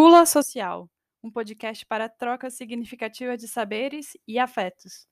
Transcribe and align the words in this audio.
Cula 0.00 0.24
Social, 0.24 0.88
um 1.24 1.28
podcast 1.28 1.84
para 1.84 2.08
troca 2.08 2.50
significativa 2.50 3.36
de 3.36 3.48
saberes 3.48 4.16
e 4.28 4.38
afetos. 4.38 5.08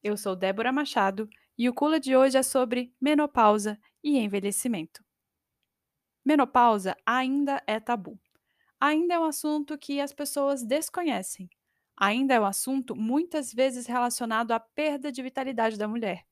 Eu 0.00 0.16
sou 0.16 0.36
Débora 0.36 0.70
Machado 0.70 1.28
e 1.58 1.68
o 1.68 1.74
Cula 1.74 1.98
de 1.98 2.16
hoje 2.16 2.38
é 2.38 2.42
sobre 2.44 2.94
menopausa 3.00 3.76
e 4.00 4.16
envelhecimento. 4.16 5.04
Menopausa 6.24 6.96
ainda 7.04 7.60
é 7.66 7.80
tabu. 7.80 8.16
Ainda 8.80 9.14
é 9.14 9.18
um 9.18 9.24
assunto 9.24 9.76
que 9.76 10.00
as 10.00 10.12
pessoas 10.12 10.62
desconhecem. 10.62 11.50
Ainda 11.96 12.34
é 12.34 12.40
um 12.40 12.46
assunto 12.46 12.94
muitas 12.94 13.52
vezes 13.52 13.88
relacionado 13.88 14.52
à 14.52 14.60
perda 14.60 15.10
de 15.10 15.20
vitalidade 15.20 15.76
da 15.76 15.88
mulher. 15.88 16.24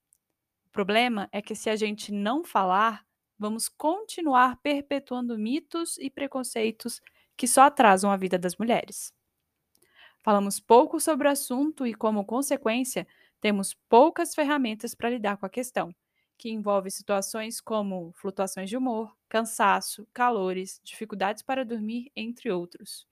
O 0.68 0.70
problema 0.70 1.28
é 1.32 1.42
que 1.42 1.56
se 1.56 1.68
a 1.68 1.74
gente 1.74 2.12
não 2.12 2.44
falar, 2.44 3.04
vamos 3.36 3.68
continuar 3.68 4.60
perpetuando 4.62 5.36
mitos 5.36 5.98
e 5.98 6.08
preconceitos 6.08 7.02
que 7.36 7.46
só 7.48 7.62
atrasam 7.62 8.10
a 8.10 8.16
vida 8.16 8.38
das 8.38 8.56
mulheres. 8.56 9.12
Falamos 10.22 10.58
pouco 10.58 10.98
sobre 11.00 11.28
o 11.28 11.30
assunto 11.30 11.86
e, 11.86 11.94
como 11.94 12.24
consequência, 12.24 13.06
temos 13.40 13.74
poucas 13.88 14.34
ferramentas 14.34 14.94
para 14.94 15.10
lidar 15.10 15.36
com 15.36 15.46
a 15.46 15.50
questão, 15.50 15.94
que 16.36 16.50
envolve 16.50 16.90
situações 16.90 17.60
como 17.60 18.12
flutuações 18.14 18.68
de 18.68 18.76
humor, 18.76 19.14
cansaço, 19.28 20.06
calores, 20.12 20.80
dificuldades 20.82 21.42
para 21.42 21.64
dormir, 21.64 22.10
entre 22.16 22.50
outros. 22.50 23.06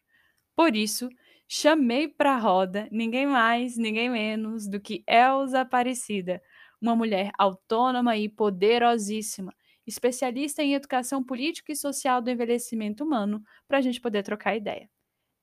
Por 0.57 0.77
isso, 0.77 1.09
chamei 1.49 2.09
para 2.09 2.35
a 2.35 2.39
roda 2.39 2.89
ninguém 2.93 3.27
mais, 3.27 3.77
ninguém 3.77 4.11
menos 4.11 4.69
do 4.69 4.81
que 4.81 5.05
Elza 5.09 5.63
Aparecida, 5.63 6.43
uma 6.81 6.97
mulher 6.97 7.31
autônoma 7.39 8.17
e 8.17 8.29
poderosíssima, 8.29 9.55
especialista 9.87 10.63
em 10.63 10.75
educação 10.75 11.23
política 11.23 11.73
e 11.73 11.77
social 11.77 12.23
do 12.23 12.31
envelhecimento 12.31 13.05
humano, 13.05 13.43
para 13.69 13.79
a 13.79 13.81
gente 13.81 14.01
poder 14.01 14.23
trocar 14.23 14.57
ideia. 14.57 14.89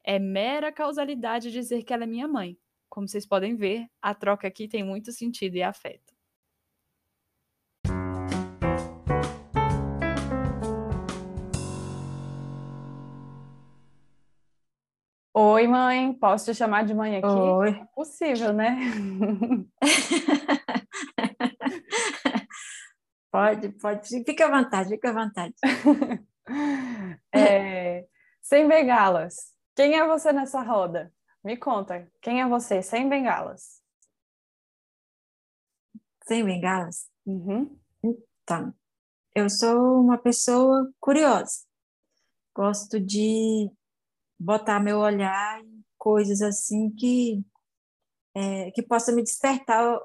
É 0.04 0.18
mera 0.18 0.72
causalidade 0.72 1.52
dizer 1.52 1.84
que 1.84 1.94
ela 1.94 2.04
é 2.04 2.08
minha 2.08 2.28
mãe. 2.28 2.58
Como 2.90 3.08
vocês 3.08 3.26
podem 3.26 3.56
ver, 3.56 3.88
a 4.02 4.14
troca 4.14 4.48
aqui 4.48 4.68
tem 4.68 4.84
muito 4.84 5.12
sentido 5.12 5.56
e 5.56 5.64
afeto. 5.64 6.14
Oi, 15.34 15.66
mãe, 15.68 16.14
posso 16.14 16.46
te 16.46 16.56
chamar 16.58 16.84
de 16.84 16.94
mãe 16.94 17.16
aqui? 17.16 17.28
Oi. 17.28 17.70
É 17.70 17.86
possível, 17.96 18.52
né? 18.52 18.78
pode, 23.32 23.70
pode. 23.70 24.24
Fica 24.24 24.46
à 24.46 24.62
vontade, 24.62 24.90
fica 24.90 25.10
à 25.10 25.14
vontade. 25.14 25.56
é, 27.34 28.06
sem 28.42 28.68
bengalas, 28.68 29.54
quem 29.76 29.96
é 29.96 30.06
você 30.06 30.32
nessa 30.34 30.62
roda? 30.62 31.14
Me 31.44 31.58
conta, 31.58 32.08
quem 32.22 32.42
é 32.42 32.48
você 32.48 32.84
sem 32.84 33.10
bengalas? 33.10 33.82
Sem 36.28 36.46
bengalas? 36.46 37.10
Uhum. 37.26 37.80
Então, 38.04 38.74
eu 39.34 39.50
sou 39.50 40.02
uma 40.02 40.18
pessoa 40.18 40.92
curiosa. 41.00 41.66
Gosto 42.54 43.00
de 43.00 43.72
botar 44.40 44.80
meu 44.80 45.00
olhar 45.00 45.64
em 45.64 45.84
coisas 45.98 46.42
assim 46.42 46.90
que 46.92 47.44
é, 48.36 48.72
que 48.72 48.82
possa 48.82 49.12
me 49.12 49.24
despertar 49.24 49.80
ao, 49.80 50.02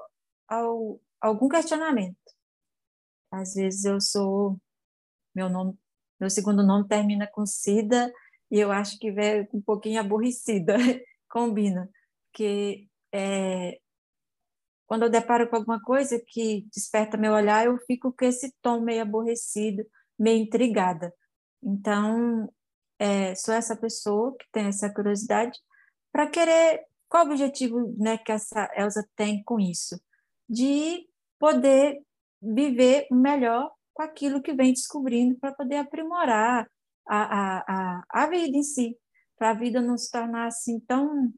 ao, 0.49 1.01
algum 1.21 1.49
questionamento. 1.49 2.17
Às 3.31 3.55
vezes 3.55 3.85
eu 3.85 4.01
sou 4.01 4.59
meu 5.35 5.49
nome, 5.49 5.79
meu 6.19 6.31
segundo 6.31 6.65
nome 6.67 6.89
termina 6.89 7.27
com 7.27 7.45
Cida 7.45 8.13
e 8.51 8.59
eu 8.59 8.73
acho 8.73 8.99
que 8.99 9.13
vai 9.13 9.47
um 9.53 9.61
pouquinho 9.61 10.01
aborrecida, 10.01 10.77
combina, 11.29 11.91
porque 12.31 12.89
é, 13.13 13.79
quando 14.87 15.03
eu 15.03 15.11
deparo 15.11 15.49
com 15.49 15.57
alguma 15.57 15.81
coisa 15.83 16.21
que 16.27 16.67
desperta 16.73 17.17
meu 17.17 17.33
olhar, 17.33 17.67
eu 17.67 17.77
fico 17.87 18.13
com 18.13 18.25
esse 18.25 18.55
tom 18.63 18.81
meio 18.81 19.03
aborrecido, 19.03 19.85
meio 20.19 20.43
intrigada. 20.43 21.13
Então, 21.63 22.49
é, 22.99 23.35
sou 23.35 23.53
essa 23.53 23.77
pessoa 23.77 24.35
que 24.39 24.47
tem 24.53 24.67
essa 24.67 24.93
curiosidade 24.93 25.59
para 26.13 26.29
querer 26.29 26.87
qual 27.09 27.27
o 27.27 27.31
objetivo 27.31 27.95
né, 27.99 28.19
que 28.19 28.33
essa 28.33 28.71
Elsa 28.77 29.07
tem 29.17 29.43
com 29.45 29.59
isso? 29.61 30.01
De 30.49 31.07
poder 31.39 32.01
viver 32.41 33.07
melhor 33.11 33.71
com 33.93 34.03
aquilo 34.03 34.43
que 34.43 34.53
vem 34.53 34.73
descobrindo 34.73 35.39
para 35.39 35.55
poder 35.55 35.77
aprimorar 35.77 36.69
a, 37.09 37.17
a, 37.17 37.59
a, 37.69 38.05
a 38.11 38.27
vida 38.27 38.57
em 38.57 38.63
si, 38.63 38.97
para 39.39 39.51
a 39.51 39.55
vida 39.55 39.81
não 39.81 39.97
se 39.97 40.11
tornar 40.11 40.47
assim 40.47 40.81
tão, 40.81 41.33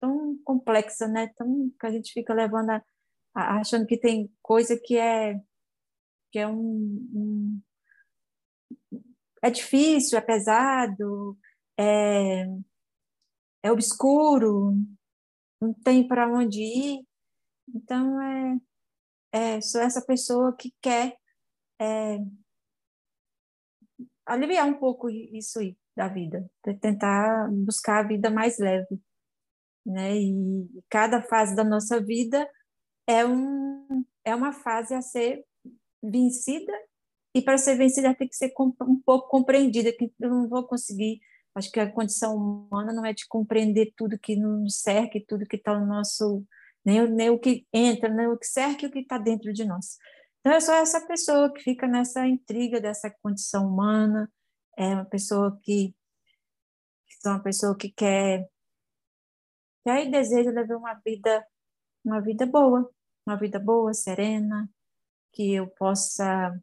tão 0.00 0.38
complexa, 0.44 1.08
né? 1.08 1.32
tão, 1.36 1.70
que 1.78 1.86
a 1.86 1.90
gente 1.90 2.12
fica 2.12 2.32
levando 2.32 2.70
a, 2.70 2.82
a, 3.34 3.60
achando 3.60 3.86
que 3.86 3.98
tem 3.98 4.30
coisa 4.42 4.78
que 4.78 4.96
é, 4.96 5.40
que 6.30 6.38
é 6.38 6.46
um, 6.46 7.08
um 7.12 7.60
é 9.42 9.50
difícil, 9.50 10.18
é 10.18 10.20
pesado, 10.20 11.38
é, 11.78 12.46
é 13.62 13.72
obscuro, 13.72 14.74
não 15.60 15.72
tem 15.72 16.06
para 16.06 16.28
onde 16.28 16.60
ir. 16.60 17.06
Então, 17.74 18.20
é, 18.20 18.56
é, 19.36 19.60
sou 19.60 19.82
essa 19.82 20.00
pessoa 20.00 20.56
que 20.56 20.72
quer 20.80 21.14
é, 21.78 22.18
aliviar 24.24 24.66
um 24.66 24.74
pouco 24.74 25.10
isso 25.10 25.58
aí 25.58 25.76
da 25.94 26.08
vida, 26.08 26.48
tentar 26.80 27.50
buscar 27.50 28.00
a 28.04 28.08
vida 28.08 28.30
mais 28.30 28.58
leve. 28.58 29.00
Né? 29.84 30.16
E 30.16 30.82
cada 30.88 31.22
fase 31.22 31.54
da 31.54 31.62
nossa 31.62 32.02
vida 32.02 32.48
é, 33.06 33.24
um, 33.26 34.04
é 34.24 34.34
uma 34.34 34.52
fase 34.52 34.94
a 34.94 35.02
ser 35.02 35.44
vencida 36.02 36.72
e 37.34 37.42
para 37.42 37.58
ser 37.58 37.76
vencida 37.76 38.14
tem 38.14 38.28
que 38.28 38.36
ser 38.36 38.52
um 38.58 39.00
pouco 39.04 39.28
compreendida, 39.28 39.92
que 39.92 40.10
eu 40.18 40.30
não 40.30 40.48
vou 40.48 40.66
conseguir. 40.66 41.20
Acho 41.54 41.70
que 41.70 41.80
a 41.80 41.90
condição 41.90 42.34
humana 42.36 42.92
não 42.92 43.04
é 43.04 43.12
de 43.12 43.26
compreender 43.28 43.92
tudo 43.96 44.18
que 44.18 44.36
nos 44.36 44.80
cerca, 44.80 45.20
tudo 45.28 45.46
que 45.46 45.56
está 45.56 45.78
no 45.78 45.86
nosso, 45.86 46.44
nem, 46.86 47.10
nem 47.10 47.30
o 47.30 47.38
que 47.38 47.66
entra, 47.72 48.08
nem 48.08 48.28
o 48.28 48.38
que 48.38 48.46
cerca 48.46 48.84
e 48.84 48.88
o 48.88 48.92
que 48.92 49.00
está 49.00 49.18
dentro 49.18 49.52
de 49.52 49.64
nós. 49.64 49.98
Então, 50.38 50.52
eu 50.52 50.60
sou 50.60 50.74
essa 50.74 51.04
pessoa 51.04 51.52
que 51.52 51.60
fica 51.60 51.88
nessa 51.88 52.24
intriga 52.28 52.80
dessa 52.80 53.10
condição 53.20 53.66
humana, 53.66 54.32
é 54.78 54.94
uma 54.94 55.04
pessoa 55.04 55.58
que, 55.64 55.92
sou 57.20 57.32
uma 57.32 57.42
pessoa 57.42 57.76
que 57.76 57.90
quer, 57.90 58.48
que 59.82 59.90
aí 59.90 60.08
deseja 60.08 60.52
levar 60.52 60.76
uma 60.76 60.94
vida, 60.94 61.44
uma 62.04 62.20
vida 62.20 62.46
boa, 62.46 62.88
uma 63.26 63.36
vida 63.36 63.58
boa, 63.58 63.92
serena, 63.92 64.70
que 65.32 65.54
eu 65.54 65.66
possa 65.66 66.56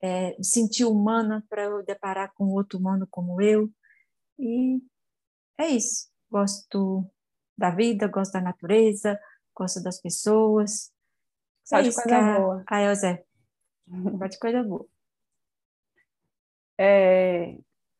é, 0.00 0.42
sentir 0.42 0.86
humana 0.86 1.44
para 1.50 1.64
eu 1.64 1.84
deparar 1.84 2.32
com 2.32 2.46
outro 2.46 2.78
humano 2.78 3.06
como 3.10 3.42
eu. 3.42 3.70
E 4.38 4.80
é 5.58 5.68
isso. 5.68 6.08
Gosto 6.30 7.04
da 7.58 7.70
vida, 7.70 8.08
gosto 8.08 8.32
da 8.32 8.40
natureza, 8.40 9.20
gosto 9.60 9.82
das 9.82 10.00
pessoas. 10.00 10.90
Só 11.64 11.78
é 11.78 11.82
de 11.82 11.94
coisa 11.94 12.16
a, 12.16 12.38
boa. 12.38 12.64
A 12.66 12.80
Elzé. 12.80 13.24
Só 14.18 14.26
de 14.26 14.38
coisa 14.38 14.62
boa. 14.62 14.86
É, 16.78 17.58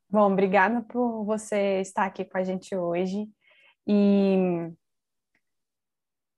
bom, 0.08 0.32
obrigada 0.32 0.80
por 0.82 1.22
você 1.24 1.80
estar 1.80 2.06
aqui 2.06 2.24
com 2.24 2.38
a 2.38 2.42
gente 2.42 2.74
hoje. 2.74 3.28
E 3.86 4.72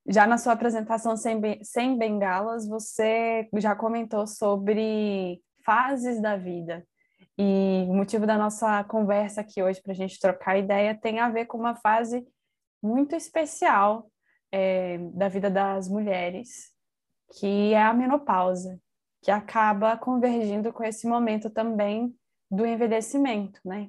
já 0.08 0.26
na 0.26 0.36
sua 0.38 0.54
apresentação 0.54 1.16
sem, 1.16 1.62
sem 1.62 1.96
bengalas, 1.96 2.66
você 2.66 3.48
já 3.58 3.76
comentou 3.76 4.26
sobre 4.26 5.40
fases 5.64 6.20
da 6.20 6.36
vida. 6.36 6.84
E 7.38 7.86
o 7.88 7.94
motivo 7.94 8.26
da 8.26 8.36
nossa 8.36 8.82
conversa 8.84 9.40
aqui 9.40 9.62
hoje, 9.62 9.80
para 9.80 9.92
a 9.92 9.96
gente 9.96 10.18
trocar 10.18 10.58
ideia, 10.58 10.98
tem 10.98 11.20
a 11.20 11.30
ver 11.30 11.46
com 11.46 11.56
uma 11.56 11.76
fase 11.76 12.26
muito 12.82 13.14
especial 13.14 14.11
é, 14.52 14.98
da 14.98 15.28
vida 15.28 15.50
das 15.50 15.88
mulheres, 15.88 16.70
que 17.38 17.72
é 17.72 17.82
a 17.82 17.94
menopausa, 17.94 18.78
que 19.22 19.30
acaba 19.30 19.96
convergindo 19.96 20.72
com 20.72 20.84
esse 20.84 21.08
momento 21.08 21.48
também 21.48 22.14
do 22.50 22.66
envelhecimento, 22.66 23.58
né? 23.64 23.88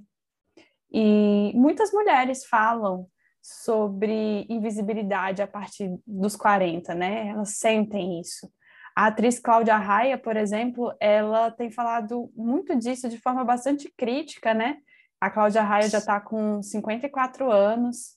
E 0.92 1.52
muitas 1.56 1.92
mulheres 1.92 2.46
falam 2.46 3.08
sobre 3.42 4.46
invisibilidade 4.48 5.42
a 5.42 5.48
partir 5.48 6.00
dos 6.08 6.36
40, 6.36 6.96
né? 6.96 7.28
Elas 7.28 7.58
sentem 7.58 8.22
isso. 8.22 8.50
A 8.96 9.08
atriz 9.08 9.40
Cláudia 9.40 9.76
Raia, 9.76 10.18
por 10.18 10.38
exemplo, 10.38 10.96
ela 11.00 11.52
tem 11.52 11.70
falado 11.72 12.32
muito 12.36 12.76
disso 12.78 13.10
de 13.10 13.18
forma 13.18 13.44
bastante 13.44 13.92
crítica, 13.98 14.54
né? 14.54 14.78
A 15.20 15.30
Cláudia 15.30 15.64
Raia 15.64 15.90
já 15.90 15.98
está 15.98 16.22
com 16.22 16.62
54 16.62 17.52
anos 17.52 18.16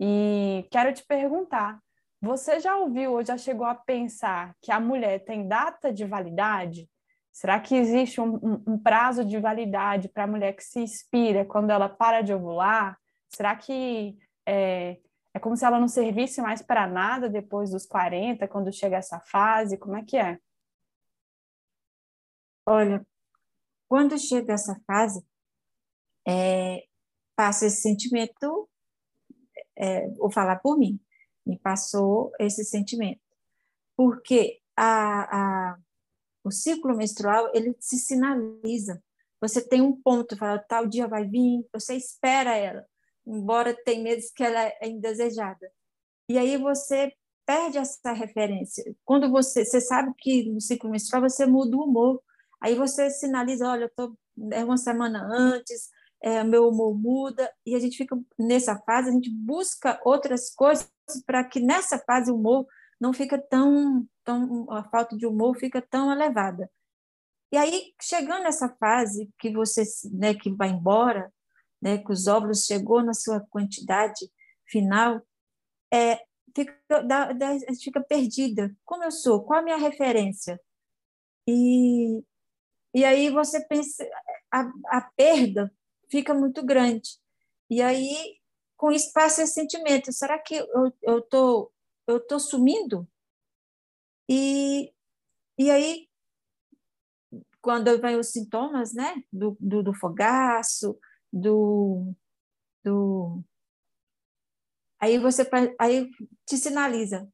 e 0.00 0.66
quero 0.70 0.92
te 0.92 1.04
perguntar, 1.04 1.78
você 2.20 2.60
já 2.60 2.76
ouviu 2.76 3.12
ou 3.12 3.24
já 3.24 3.36
chegou 3.36 3.66
a 3.66 3.74
pensar 3.74 4.54
que 4.62 4.70
a 4.70 4.78
mulher 4.78 5.24
tem 5.24 5.48
data 5.48 5.92
de 5.92 6.04
validade? 6.04 6.88
Será 7.32 7.58
que 7.58 7.74
existe 7.74 8.20
um, 8.20 8.62
um, 8.66 8.78
prazo 8.78 9.24
de 9.24 9.38
validade 9.38 10.08
para 10.08 10.24
a 10.24 10.26
mulher 10.26 10.52
que 10.52 10.62
se 10.62 10.84
expira 10.84 11.44
quando 11.44 11.70
ela 11.70 11.88
para 11.88 12.20
de 12.20 12.32
ovular? 12.32 12.98
Será 13.28 13.56
que 13.56 14.16
é, 14.46 14.98
é 15.34 15.38
como 15.40 15.56
se 15.56 15.64
ela 15.64 15.80
não 15.80 15.88
servisse 15.88 16.42
mais 16.42 16.62
para 16.62 16.86
nada 16.86 17.28
depois 17.28 17.70
dos 17.70 17.86
40, 17.86 18.46
quando 18.48 18.72
chega 18.72 18.98
essa 18.98 19.18
fase? 19.20 19.78
Como 19.78 19.96
é 19.96 20.04
que 20.04 20.16
é? 20.16 20.38
Olha, 22.66 23.04
quando 23.88 24.18
chega 24.18 24.52
essa 24.52 24.80
fase, 24.86 25.26
é, 26.28 26.84
passa 27.34 27.66
esse 27.66 27.80
sentimento, 27.80 28.68
é, 29.76 30.08
vou 30.10 30.30
falar 30.30 30.56
por 30.56 30.78
mim, 30.78 31.00
me 31.46 31.58
passou 31.58 32.32
esse 32.38 32.64
sentimento. 32.64 33.20
Porque 33.96 34.60
a, 34.76 35.72
a, 35.72 35.78
o 36.44 36.50
ciclo 36.50 36.96
menstrual, 36.96 37.50
ele 37.54 37.74
se 37.78 37.98
sinaliza. 37.98 39.02
Você 39.40 39.60
tem 39.66 39.80
um 39.80 40.00
ponto, 40.00 40.36
fala, 40.36 40.58
tal 40.58 40.86
dia 40.86 41.08
vai 41.08 41.26
vir, 41.26 41.66
você 41.72 41.94
espera 41.94 42.56
ela, 42.56 42.86
embora 43.26 43.76
tem 43.84 44.02
meses 44.02 44.32
que 44.32 44.42
ela 44.42 44.60
é 44.80 44.88
indesejada. 44.88 45.70
E 46.28 46.38
aí 46.38 46.56
você 46.56 47.12
perde 47.44 47.78
essa 47.78 48.12
referência. 48.12 48.84
Quando 49.04 49.30
você, 49.30 49.64
você 49.64 49.80
sabe 49.80 50.12
que 50.16 50.48
no 50.48 50.60
ciclo 50.60 50.90
menstrual 50.90 51.22
você 51.22 51.44
muda 51.44 51.76
o 51.76 51.84
humor, 51.84 52.22
aí 52.60 52.74
você 52.74 53.10
sinaliza, 53.10 53.68
olha, 53.68 53.84
eu 53.84 53.90
tô 53.90 54.16
é 54.52 54.64
uma 54.64 54.76
semana 54.76 55.26
antes, 55.30 55.90
é, 56.22 56.44
meu 56.44 56.68
humor 56.68 56.94
muda, 56.94 57.52
e 57.66 57.74
a 57.74 57.80
gente 57.80 57.96
fica 57.96 58.16
nessa 58.38 58.78
fase, 58.78 59.10
a 59.10 59.12
gente 59.12 59.28
busca 59.28 60.00
outras 60.04 60.54
coisas 60.54 60.88
para 61.26 61.42
que 61.42 61.58
nessa 61.58 61.98
fase 61.98 62.30
o 62.30 62.36
humor 62.36 62.66
não 63.00 63.12
fica 63.12 63.36
tão, 63.36 64.06
tão, 64.22 64.70
a 64.70 64.84
falta 64.84 65.16
de 65.16 65.26
humor 65.26 65.56
fica 65.58 65.82
tão 65.82 66.12
elevada. 66.12 66.70
E 67.52 67.56
aí, 67.56 67.92
chegando 68.00 68.44
nessa 68.44 68.68
fase 68.76 69.28
que 69.38 69.52
você, 69.52 69.82
né, 70.12 70.32
que 70.32 70.50
vai 70.50 70.70
embora, 70.70 71.30
né, 71.82 71.98
que 71.98 72.12
os 72.12 72.28
óvulos 72.28 72.64
chegou 72.64 73.02
na 73.02 73.12
sua 73.12 73.40
quantidade 73.50 74.30
final, 74.64 75.20
é, 75.92 76.22
fica, 76.54 77.02
dá, 77.02 77.32
dá, 77.32 77.58
fica 77.82 78.00
perdida. 78.00 78.74
Como 78.84 79.02
eu 79.02 79.10
sou? 79.10 79.42
Qual 79.42 79.58
a 79.58 79.62
minha 79.62 79.76
referência? 79.76 80.58
E, 81.46 82.22
e 82.94 83.04
aí 83.04 83.28
você 83.28 83.60
pensa, 83.66 84.08
a, 84.50 84.70
a 84.86 85.00
perda 85.16 85.70
fica 86.12 86.34
muito 86.34 86.62
grande. 86.62 87.18
E 87.70 87.80
aí, 87.80 88.38
com 88.76 88.92
isso, 88.92 89.10
passa 89.14 89.42
esse 89.42 89.54
sentimento: 89.54 90.12
será 90.12 90.38
que 90.38 90.54
eu 90.54 91.18
estou 91.18 91.72
eu 92.06 92.20
tô 92.20 92.38
sumindo? 92.38 93.08
E, 94.28 94.92
e 95.58 95.70
aí, 95.70 96.08
quando 97.60 97.98
vem 98.00 98.18
os 98.18 98.28
sintomas 98.28 98.92
né, 98.92 99.22
do, 99.32 99.56
do, 99.58 99.82
do 99.82 99.94
fogaço, 99.94 100.98
do, 101.32 102.14
do. 102.84 103.42
Aí 105.00 105.18
você 105.18 105.48
aí 105.78 106.10
te 106.46 106.56
sinaliza. 106.58 107.28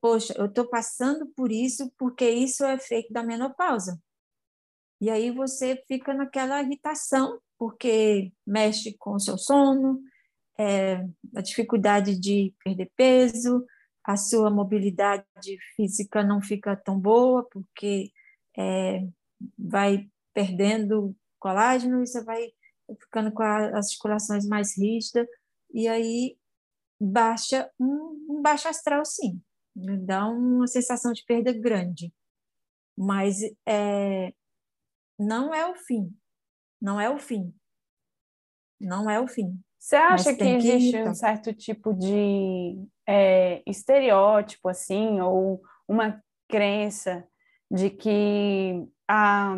Poxa, 0.00 0.34
eu 0.36 0.46
estou 0.46 0.68
passando 0.68 1.26
por 1.28 1.50
isso 1.50 1.90
porque 1.96 2.28
isso 2.28 2.64
é 2.64 2.74
efeito 2.74 3.12
da 3.12 3.22
menopausa. 3.22 4.00
E 5.00 5.08
aí 5.08 5.30
você 5.30 5.82
fica 5.88 6.12
naquela 6.12 6.60
irritação 6.62 7.40
porque 7.60 8.32
mexe 8.46 8.96
com 8.96 9.12
o 9.12 9.20
seu 9.20 9.36
sono, 9.36 10.02
é, 10.58 11.06
a 11.36 11.42
dificuldade 11.42 12.18
de 12.18 12.54
perder 12.64 12.90
peso, 12.96 13.66
a 14.02 14.16
sua 14.16 14.48
mobilidade 14.48 15.26
física 15.76 16.22
não 16.24 16.40
fica 16.40 16.74
tão 16.74 16.98
boa, 16.98 17.46
porque 17.50 18.10
é, 18.56 19.06
vai 19.58 20.08
perdendo 20.32 21.14
colágeno 21.38 22.02
e 22.02 22.06
você 22.06 22.24
vai 22.24 22.50
ficando 22.98 23.30
com 23.30 23.42
a, 23.42 23.78
as 23.78 23.88
articulações 23.88 24.46
mais 24.46 24.78
rígidas, 24.78 25.28
e 25.70 25.86
aí 25.86 26.38
baixa 26.98 27.70
um, 27.78 28.38
um 28.38 28.40
baixo 28.40 28.68
astral, 28.68 29.04
sim, 29.04 29.38
dá 29.76 30.26
uma 30.26 30.66
sensação 30.66 31.12
de 31.12 31.22
perda 31.26 31.52
grande, 31.52 32.10
mas 32.96 33.36
é, 33.68 34.32
não 35.18 35.52
é 35.54 35.70
o 35.70 35.74
fim, 35.74 36.10
não 36.80 37.00
é 37.00 37.10
o 37.10 37.18
fim. 37.18 37.54
Não 38.80 39.10
é 39.10 39.20
o 39.20 39.26
fim. 39.26 39.60
Você 39.78 39.96
acha 39.96 40.34
que 40.34 40.44
existe 40.44 40.92
que... 40.92 41.02
um 41.02 41.14
certo 41.14 41.52
tipo 41.54 41.94
de 41.94 42.86
é, 43.06 43.62
estereótipo, 43.66 44.68
assim, 44.68 45.20
ou 45.20 45.62
uma 45.88 46.22
crença 46.48 47.26
de 47.70 47.88
que 47.88 48.86
ah, 49.08 49.56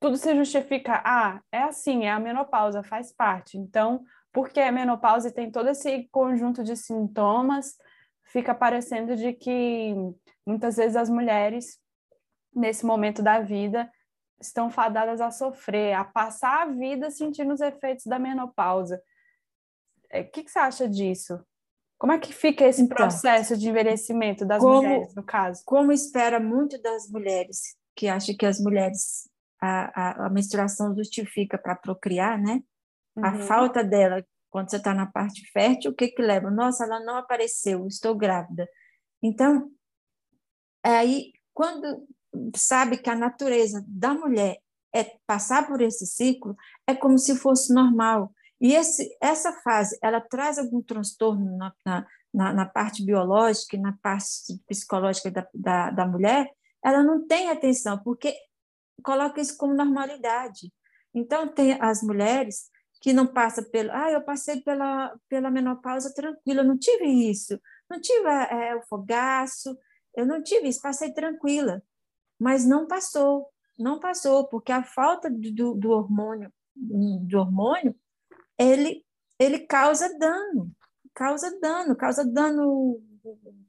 tudo 0.00 0.16
se 0.16 0.34
justifica, 0.34 1.02
ah, 1.04 1.40
é 1.52 1.62
assim, 1.62 2.04
é 2.04 2.10
a 2.10 2.18
menopausa, 2.18 2.82
faz 2.82 3.12
parte. 3.12 3.58
Então, 3.58 4.04
porque 4.32 4.58
é 4.58 4.70
menopausa 4.70 5.28
e 5.28 5.32
tem 5.32 5.50
todo 5.50 5.68
esse 5.68 6.08
conjunto 6.10 6.64
de 6.64 6.74
sintomas, 6.76 7.76
fica 8.24 8.54
parecendo 8.54 9.14
de 9.14 9.32
que 9.32 9.94
muitas 10.46 10.76
vezes 10.76 10.96
as 10.96 11.10
mulheres, 11.10 11.78
nesse 12.54 12.84
momento 12.84 13.22
da 13.22 13.40
vida, 13.40 13.90
estão 14.42 14.70
fadadas 14.70 15.20
a 15.20 15.30
sofrer, 15.30 15.94
a 15.94 16.04
passar 16.04 16.62
a 16.62 16.66
vida 16.66 17.10
sentindo 17.10 17.52
os 17.52 17.60
efeitos 17.60 18.06
da 18.06 18.18
menopausa. 18.18 18.96
O 18.96 19.00
é, 20.10 20.24
que, 20.24 20.42
que 20.42 20.50
você 20.50 20.58
acha 20.58 20.88
disso? 20.88 21.40
Como 21.98 22.12
é 22.12 22.18
que 22.18 22.32
fica 22.32 22.64
esse 22.64 22.82
então, 22.82 22.96
processo 22.96 23.56
de 23.56 23.68
envelhecimento 23.68 24.44
das 24.44 24.60
como, 24.60 24.82
mulheres, 24.82 25.14
no 25.14 25.22
caso? 25.22 25.62
Como 25.64 25.92
espera 25.92 26.40
muito 26.40 26.80
das 26.82 27.08
mulheres, 27.08 27.76
que 27.94 28.08
acha 28.08 28.34
que 28.34 28.44
as 28.44 28.58
mulheres, 28.58 29.30
a, 29.60 30.24
a, 30.24 30.26
a 30.26 30.30
menstruação 30.30 30.94
justifica 30.96 31.56
para 31.56 31.76
procriar, 31.76 32.40
né? 32.40 32.60
Uhum. 33.16 33.24
A 33.24 33.38
falta 33.46 33.84
dela, 33.84 34.24
quando 34.50 34.70
você 34.70 34.78
está 34.78 34.92
na 34.92 35.06
parte 35.06 35.48
fértil, 35.52 35.92
o 35.92 35.94
que 35.94 36.08
que 36.08 36.20
leva? 36.20 36.50
Nossa, 36.50 36.84
ela 36.84 36.98
não 37.00 37.16
apareceu, 37.16 37.86
estou 37.86 38.16
grávida. 38.16 38.68
Então, 39.22 39.70
aí, 40.82 41.32
quando 41.54 42.04
sabe 42.56 42.98
que 42.98 43.10
a 43.10 43.14
natureza 43.14 43.84
da 43.86 44.14
mulher 44.14 44.58
é 44.94 45.04
passar 45.26 45.66
por 45.66 45.80
esse 45.80 46.06
ciclo, 46.06 46.56
é 46.86 46.94
como 46.94 47.18
se 47.18 47.36
fosse 47.36 47.72
normal. 47.72 48.32
E 48.60 48.74
esse, 48.74 49.16
essa 49.20 49.52
fase, 49.62 49.98
ela 50.02 50.20
traz 50.20 50.58
algum 50.58 50.82
transtorno 50.82 51.56
na, 51.56 51.74
na, 52.32 52.52
na 52.52 52.66
parte 52.66 53.04
biológica 53.04 53.76
e 53.76 53.80
na 53.80 53.96
parte 54.02 54.60
psicológica 54.68 55.30
da, 55.30 55.46
da, 55.54 55.90
da 55.90 56.06
mulher, 56.06 56.48
ela 56.84 57.02
não 57.02 57.26
tem 57.26 57.50
atenção, 57.50 57.98
porque 58.02 58.34
coloca 59.02 59.40
isso 59.40 59.56
como 59.56 59.74
normalidade. 59.74 60.72
Então, 61.14 61.48
tem 61.48 61.78
as 61.80 62.02
mulheres 62.02 62.70
que 63.00 63.12
não 63.12 63.26
passam 63.26 63.64
pelo. 63.70 63.90
Ah, 63.92 64.10
eu 64.10 64.22
passei 64.22 64.60
pela, 64.60 65.12
pela 65.28 65.50
menopausa 65.50 66.14
tranquila, 66.14 66.62
não 66.62 66.78
tive 66.78 67.04
isso, 67.06 67.58
não 67.90 68.00
tive 68.00 68.28
é, 68.28 68.76
o 68.76 68.82
fogaço, 68.82 69.76
eu 70.14 70.24
não 70.24 70.42
tive 70.42 70.68
isso, 70.68 70.80
passei 70.80 71.12
tranquila 71.12 71.82
mas 72.42 72.66
não 72.66 72.88
passou, 72.88 73.48
não 73.78 74.00
passou, 74.00 74.48
porque 74.48 74.72
a 74.72 74.82
falta 74.82 75.30
do, 75.30 75.74
do 75.74 75.90
hormônio, 75.90 76.52
do 76.74 77.38
hormônio, 77.38 77.94
ele, 78.58 79.04
ele 79.38 79.60
causa 79.60 80.18
dano, 80.18 80.72
causa 81.14 81.56
dano, 81.60 81.94
causa 81.94 82.24
dano 82.24 83.00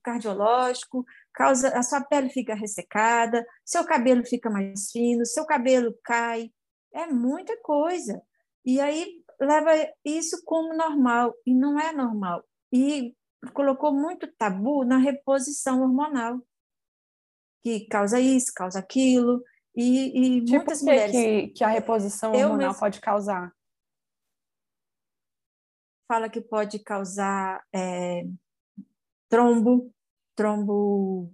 cardiológico, 0.02 1.06
causa 1.32 1.70
a 1.78 1.84
sua 1.84 2.02
pele 2.02 2.30
fica 2.30 2.56
ressecada, 2.56 3.46
seu 3.64 3.86
cabelo 3.86 4.26
fica 4.26 4.50
mais 4.50 4.90
fino, 4.92 5.24
seu 5.24 5.46
cabelo 5.46 5.94
cai, 6.04 6.52
é 6.92 7.06
muita 7.06 7.56
coisa. 7.62 8.20
E 8.66 8.80
aí 8.80 9.24
leva 9.40 9.70
isso 10.04 10.42
como 10.46 10.76
normal 10.76 11.32
e 11.46 11.54
não 11.54 11.80
é 11.80 11.94
normal. 11.94 12.44
E 12.72 13.16
colocou 13.54 13.94
muito 13.94 14.26
tabu 14.36 14.84
na 14.84 14.98
reposição 14.98 15.84
hormonal 15.84 16.42
que 17.64 17.88
causa 17.88 18.20
isso, 18.20 18.52
causa 18.54 18.80
aquilo, 18.80 19.42
e, 19.76 20.38
e 20.38 20.40
tipo 20.42 20.58
muitas 20.58 20.80
que, 20.80 20.86
mulheres... 20.86 21.12
Que, 21.12 21.48
que 21.50 21.64
a 21.64 21.70
reposição 21.70 22.34
hormonal 22.34 22.78
pode 22.78 23.00
causar? 23.00 23.52
Fala 26.08 26.30
que 26.30 26.42
pode 26.42 26.80
causar 26.80 27.64
é, 27.74 28.26
trombo, 29.30 29.92
trombo 30.36 31.34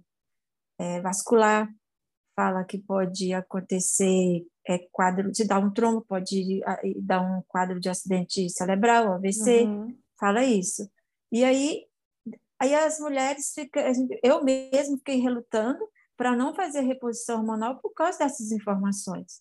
é, 0.78 1.00
vascular, 1.00 1.68
fala 2.34 2.64
que 2.64 2.78
pode 2.78 3.34
acontecer 3.34 4.46
é, 4.66 4.78
quadro, 4.92 5.34
se 5.34 5.46
dá 5.46 5.58
um 5.58 5.70
trombo, 5.70 6.02
pode 6.02 6.60
dar 7.02 7.20
um 7.20 7.42
quadro 7.48 7.80
de 7.80 7.88
acidente 7.88 8.48
cerebral, 8.48 9.12
AVC, 9.14 9.64
uhum. 9.64 9.98
fala 10.18 10.44
isso. 10.44 10.90
E 11.30 11.44
aí, 11.44 11.84
aí 12.58 12.74
as 12.74 12.98
mulheres 13.00 13.52
ficam, 13.52 13.82
eu 14.22 14.42
mesmo 14.42 14.96
fiquei 14.98 15.16
relutando, 15.16 15.86
para 16.20 16.36
não 16.36 16.54
fazer 16.54 16.82
reposição 16.82 17.38
hormonal 17.38 17.80
por 17.80 17.94
causa 17.94 18.18
dessas 18.18 18.52
informações. 18.52 19.40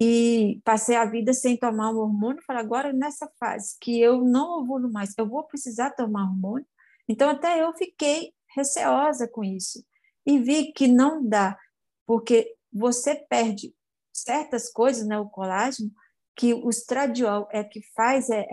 E 0.00 0.60
passei 0.64 0.94
a 0.94 1.04
vida 1.04 1.32
sem 1.32 1.56
tomar 1.56 1.90
um 1.90 1.98
hormônio, 1.98 2.40
falei, 2.46 2.62
agora 2.62 2.92
nessa 2.92 3.28
fase 3.40 3.76
que 3.80 4.00
eu 4.00 4.22
não 4.22 4.60
ovulo 4.60 4.88
mais, 4.88 5.12
eu 5.18 5.28
vou 5.28 5.42
precisar 5.48 5.90
tomar 5.90 6.30
hormônio. 6.30 6.64
Então, 7.08 7.28
até 7.28 7.60
eu 7.60 7.74
fiquei 7.74 8.32
receosa 8.54 9.26
com 9.26 9.42
isso. 9.42 9.84
E 10.24 10.38
vi 10.38 10.72
que 10.72 10.86
não 10.86 11.26
dá, 11.26 11.58
porque 12.06 12.54
você 12.72 13.16
perde 13.28 13.74
certas 14.12 14.70
coisas, 14.70 15.04
né, 15.04 15.18
o 15.18 15.28
colágeno, 15.28 15.90
que 16.36 16.54
o 16.54 16.70
estradiol 16.70 17.48
é 17.50 17.64
que 17.64 17.80
faz 17.96 18.30
é, 18.30 18.46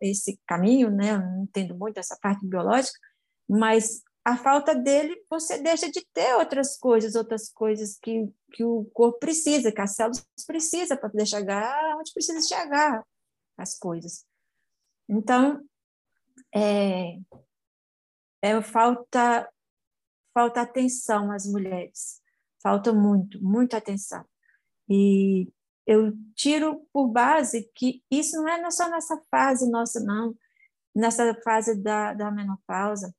esse 0.00 0.40
caminho, 0.46 0.90
né? 0.90 1.18
Não 1.18 1.42
entendo 1.42 1.76
muito 1.76 1.98
essa 1.98 2.18
parte 2.20 2.46
biológica, 2.46 2.98
mas 3.46 4.02
a 4.24 4.36
falta 4.36 4.74
dele, 4.74 5.20
você 5.28 5.58
deixa 5.60 5.90
de 5.90 6.06
ter 6.12 6.34
outras 6.36 6.78
coisas, 6.78 7.16
outras 7.16 7.50
coisas 7.50 7.98
que, 8.00 8.32
que 8.52 8.62
o 8.62 8.84
corpo 8.92 9.18
precisa, 9.18 9.72
que 9.72 9.80
as 9.80 9.96
células 9.96 10.24
precisam 10.46 10.96
para 10.96 11.10
poder 11.10 11.26
chegar 11.26 11.96
onde 11.98 12.12
precisa 12.12 12.40
chegar 12.46 13.04
as 13.56 13.76
coisas. 13.78 14.24
Então, 15.08 15.60
é, 16.54 17.18
é 18.42 18.62
falta 18.62 19.48
falta 20.34 20.62
atenção 20.62 21.30
às 21.30 21.44
mulheres, 21.46 22.22
falta 22.62 22.92
muito, 22.92 23.42
muita 23.42 23.76
atenção. 23.76 24.24
E 24.88 25.52
eu 25.86 26.12
tiro 26.34 26.86
por 26.92 27.08
base 27.08 27.70
que 27.74 28.02
isso 28.10 28.36
não 28.36 28.48
é 28.48 28.70
só 28.70 28.88
nessa 28.88 29.20
fase 29.30 29.70
nossa, 29.70 30.00
não, 30.00 30.34
nessa 30.94 31.34
fase 31.42 31.82
da, 31.82 32.14
da 32.14 32.30
menopausa, 32.30 33.14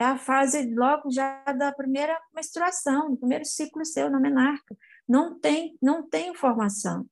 é 0.00 0.04
a 0.06 0.16
fase 0.16 0.74
logo 0.74 1.10
já 1.10 1.44
da 1.44 1.70
primeira 1.72 2.18
menstruação, 2.34 3.10
do 3.10 3.18
primeiro 3.18 3.44
ciclo 3.44 3.84
seu 3.84 4.10
na 4.10 4.18
menarca. 4.18 4.74
Não 5.06 5.38
tem, 5.38 5.76
não 5.80 6.08
tem 6.08 6.30
informação. 6.30 7.04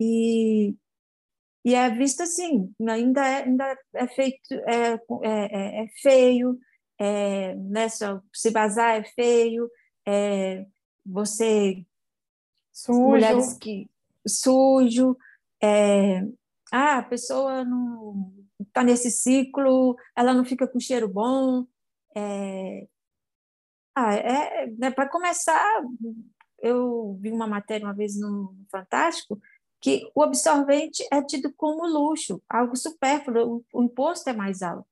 E, 0.00 0.74
e 1.62 1.74
é 1.74 1.90
visto 1.90 2.22
assim, 2.22 2.72
ainda 2.88 3.26
é, 3.26 3.42
ainda 3.44 3.78
é 3.94 4.06
feito, 4.06 4.54
é, 4.54 4.94
é, 4.94 5.00
é, 5.22 5.84
é 5.84 5.88
feio, 6.00 6.58
é, 6.98 7.54
né, 7.56 7.88
se 7.88 8.50
vazar 8.50 8.96
é 8.96 9.04
feio, 9.04 9.70
é, 10.06 10.64
você 11.04 11.84
sujo. 12.72 13.00
mulheres 13.00 13.52
que 13.52 13.86
sujo, 14.26 15.14
é, 15.62 16.22
ah, 16.72 16.98
a 16.98 17.02
pessoa 17.02 17.66
não 17.66 18.32
está 18.60 18.82
nesse 18.82 19.10
ciclo, 19.10 19.94
ela 20.16 20.32
não 20.32 20.44
fica 20.44 20.66
com 20.66 20.80
cheiro 20.80 21.06
bom. 21.06 21.66
É, 22.14 22.86
ah, 23.94 24.14
é, 24.14 24.66
né, 24.78 24.90
para 24.90 25.08
começar, 25.08 25.82
eu 26.60 27.18
vi 27.20 27.30
uma 27.32 27.46
matéria 27.46 27.86
uma 27.86 27.94
vez 27.94 28.18
no 28.18 28.56
Fantástico 28.70 29.40
que 29.80 30.10
o 30.14 30.22
absorvente 30.22 31.06
é 31.12 31.22
tido 31.22 31.52
como 31.54 31.86
luxo, 31.86 32.42
algo 32.48 32.76
supérfluo, 32.76 33.64
o, 33.72 33.80
o 33.80 33.82
imposto 33.84 34.28
é 34.28 34.32
mais 34.32 34.62
alto. 34.62 34.88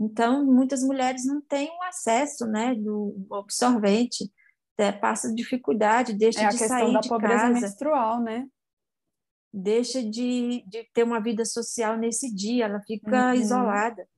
Então, 0.00 0.44
muitas 0.44 0.82
mulheres 0.82 1.24
não 1.26 1.40
têm 1.40 1.68
o 1.68 1.82
acesso 1.84 2.46
né, 2.46 2.74
do 2.74 3.14
absorvente 3.30 4.30
é, 4.78 4.90
passa 4.90 5.32
dificuldade, 5.32 6.12
deixa 6.12 6.40
é 6.40 6.48
de 6.48 6.58
sair 6.58 6.92
da 6.92 7.00
de 7.00 7.08
pobreza 7.08 7.36
casa, 7.36 7.52
menstrual, 7.52 8.20
né? 8.20 8.48
deixa 9.52 10.02
de, 10.02 10.64
de 10.66 10.84
ter 10.94 11.02
uma 11.02 11.20
vida 11.20 11.44
social 11.44 11.96
nesse 11.96 12.34
dia, 12.34 12.64
ela 12.64 12.80
fica 12.80 13.28
Uhum. 13.28 13.34
isolada, 13.34 14.08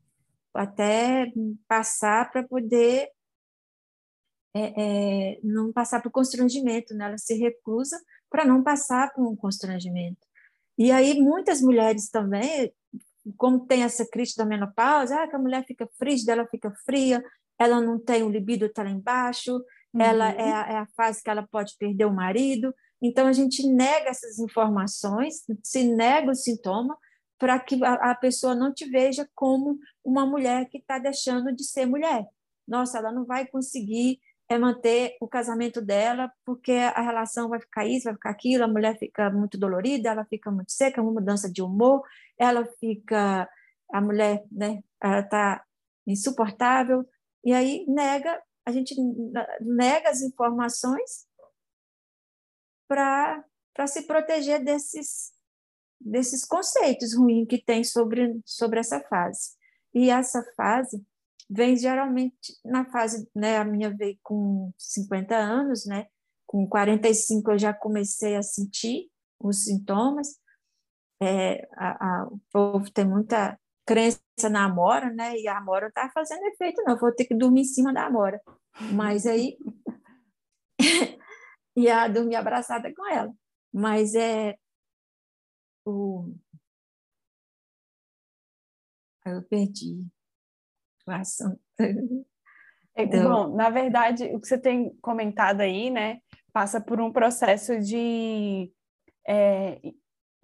até 0.54 1.32
passar 1.68 2.30
para 2.30 2.42
poder 2.46 3.08
é, 4.56 5.34
é, 5.34 5.40
não 5.42 5.73
passar 5.73 6.00
por 6.00 6.11
constrangimento, 6.11 6.94
né? 6.94 7.06
Ela 7.06 7.18
se 7.18 7.34
recusa 7.34 8.00
para 8.30 8.44
não 8.44 8.62
passar 8.62 9.12
por 9.12 9.26
um 9.26 9.37
constrangimento. 9.37 10.26
E 10.78 10.90
aí 10.90 11.20
muitas 11.20 11.61
mulheres 11.61 12.08
também, 12.08 12.73
como 13.37 13.66
tem 13.66 13.82
essa 13.82 14.06
crise 14.06 14.37
da 14.37 14.44
menopausa, 14.44 15.23
ah, 15.23 15.28
que 15.28 15.37
a 15.37 15.38
mulher 15.38 15.64
fica 15.66 15.88
frígida, 15.99 16.32
ela 16.32 16.46
fica 16.46 16.73
fria, 16.84 17.23
ela 17.58 17.80
não 17.80 17.99
tem 17.99 18.23
o 18.23 18.30
libido 18.30 18.66
está 18.66 18.82
lá 18.82 18.90
embaixo, 18.90 19.61
ela 19.99 20.32
Uhum. 20.32 20.40
é 20.40 20.52
a, 20.52 20.73
é 20.73 20.76
a 20.78 20.87
fase 20.96 21.23
que 21.23 21.30
ela 21.30 21.46
pode 21.46 21.76
perder 21.78 22.04
o 22.04 22.12
marido. 22.12 22.75
Então, 23.00 23.26
a 23.26 23.32
gente 23.32 23.66
nega 23.66 24.11
essas 24.11 24.38
informações, 24.38 25.44
se 25.62 25.84
nega 25.84 26.30
o 26.30 26.34
sintoma, 26.34 26.96
para 27.38 27.58
que 27.58 27.82
a, 27.84 28.10
a 28.10 28.14
pessoa 28.14 28.54
não 28.54 28.72
te 28.72 28.84
veja 28.88 29.28
como 29.34 29.78
uma 30.04 30.24
mulher 30.26 30.68
que 30.68 30.78
está 30.78 30.98
deixando 30.98 31.54
de 31.54 31.64
ser 31.64 31.86
mulher. 31.86 32.26
Nossa, 32.66 32.98
ela 32.98 33.12
não 33.12 33.24
vai 33.24 33.46
conseguir 33.46 34.20
é, 34.48 34.58
manter 34.58 35.16
o 35.20 35.28
casamento 35.28 35.80
dela, 35.80 36.32
porque 36.44 36.72
a 36.72 37.00
relação 37.00 37.48
vai 37.48 37.60
ficar 37.60 37.86
isso, 37.86 38.04
vai 38.04 38.14
ficar 38.14 38.30
aquilo, 38.30 38.64
a 38.64 38.68
mulher 38.68 38.98
fica 38.98 39.30
muito 39.30 39.58
dolorida, 39.58 40.10
ela 40.10 40.24
fica 40.24 40.50
muito 40.50 40.72
seca, 40.72 41.02
uma 41.02 41.12
mudança 41.12 41.50
de 41.50 41.62
humor, 41.62 42.02
ela 42.38 42.64
fica, 42.78 43.48
a 43.92 44.00
mulher, 44.00 44.44
né, 44.50 44.82
está 45.02 45.64
insuportável, 46.06 47.04
e 47.44 47.52
aí 47.52 47.84
nega 47.88 48.40
a 48.66 48.72
gente 48.72 48.94
nega 49.60 50.08
as 50.08 50.22
informações 50.22 51.26
para 52.88 53.44
se 53.86 54.06
proteger 54.06 54.64
desses, 54.64 55.32
desses 56.00 56.44
conceitos 56.44 57.14
ruins 57.14 57.46
que 57.48 57.62
tem 57.62 57.84
sobre, 57.84 58.40
sobre 58.44 58.80
essa 58.80 59.00
fase. 59.00 59.50
E 59.94 60.10
essa 60.10 60.42
fase 60.56 61.02
vem 61.48 61.76
geralmente 61.76 62.58
na 62.64 62.84
fase, 62.84 63.28
né, 63.34 63.58
a 63.58 63.64
minha 63.64 63.94
veio 63.94 64.18
com 64.22 64.72
50 64.78 65.36
anos, 65.36 65.86
né, 65.86 66.06
com 66.46 66.66
45 66.68 67.52
eu 67.52 67.58
já 67.58 67.72
comecei 67.72 68.34
a 68.34 68.42
sentir 68.42 69.10
os 69.38 69.64
sintomas, 69.64 70.38
é, 71.22 71.66
a, 71.76 72.22
a, 72.22 72.26
o 72.26 72.40
povo 72.52 72.90
tem 72.90 73.04
muita 73.06 73.58
crença 73.86 74.20
na 74.50 74.64
amora, 74.64 75.10
né? 75.10 75.36
E 75.38 75.46
a 75.46 75.58
amora 75.58 75.90
tá 75.92 76.10
fazendo 76.12 76.44
efeito, 76.46 76.82
não. 76.84 76.98
Vou 76.98 77.12
ter 77.14 77.24
que 77.24 77.34
dormir 77.34 77.62
em 77.62 77.64
cima 77.64 77.92
da 77.92 78.06
amora. 78.06 78.40
Mas 78.92 79.26
aí. 79.26 79.56
ia 81.76 82.08
dormir 82.08 82.36
abraçada 82.36 82.92
com 82.94 83.06
ela. 83.08 83.32
Mas 83.72 84.14
é. 84.14 84.56
O... 85.84 86.34
Eu 89.26 89.42
perdi 89.42 90.06
o 91.06 91.10
assunto. 91.10 91.60
É, 92.96 93.06
bom, 93.06 93.54
na 93.56 93.70
verdade, 93.70 94.24
o 94.26 94.40
que 94.40 94.46
você 94.46 94.56
tem 94.56 94.94
comentado 95.00 95.60
aí, 95.62 95.90
né, 95.90 96.20
passa 96.52 96.80
por 96.80 97.00
um 97.00 97.12
processo 97.12 97.80
de 97.80 98.72
é, 99.26 99.80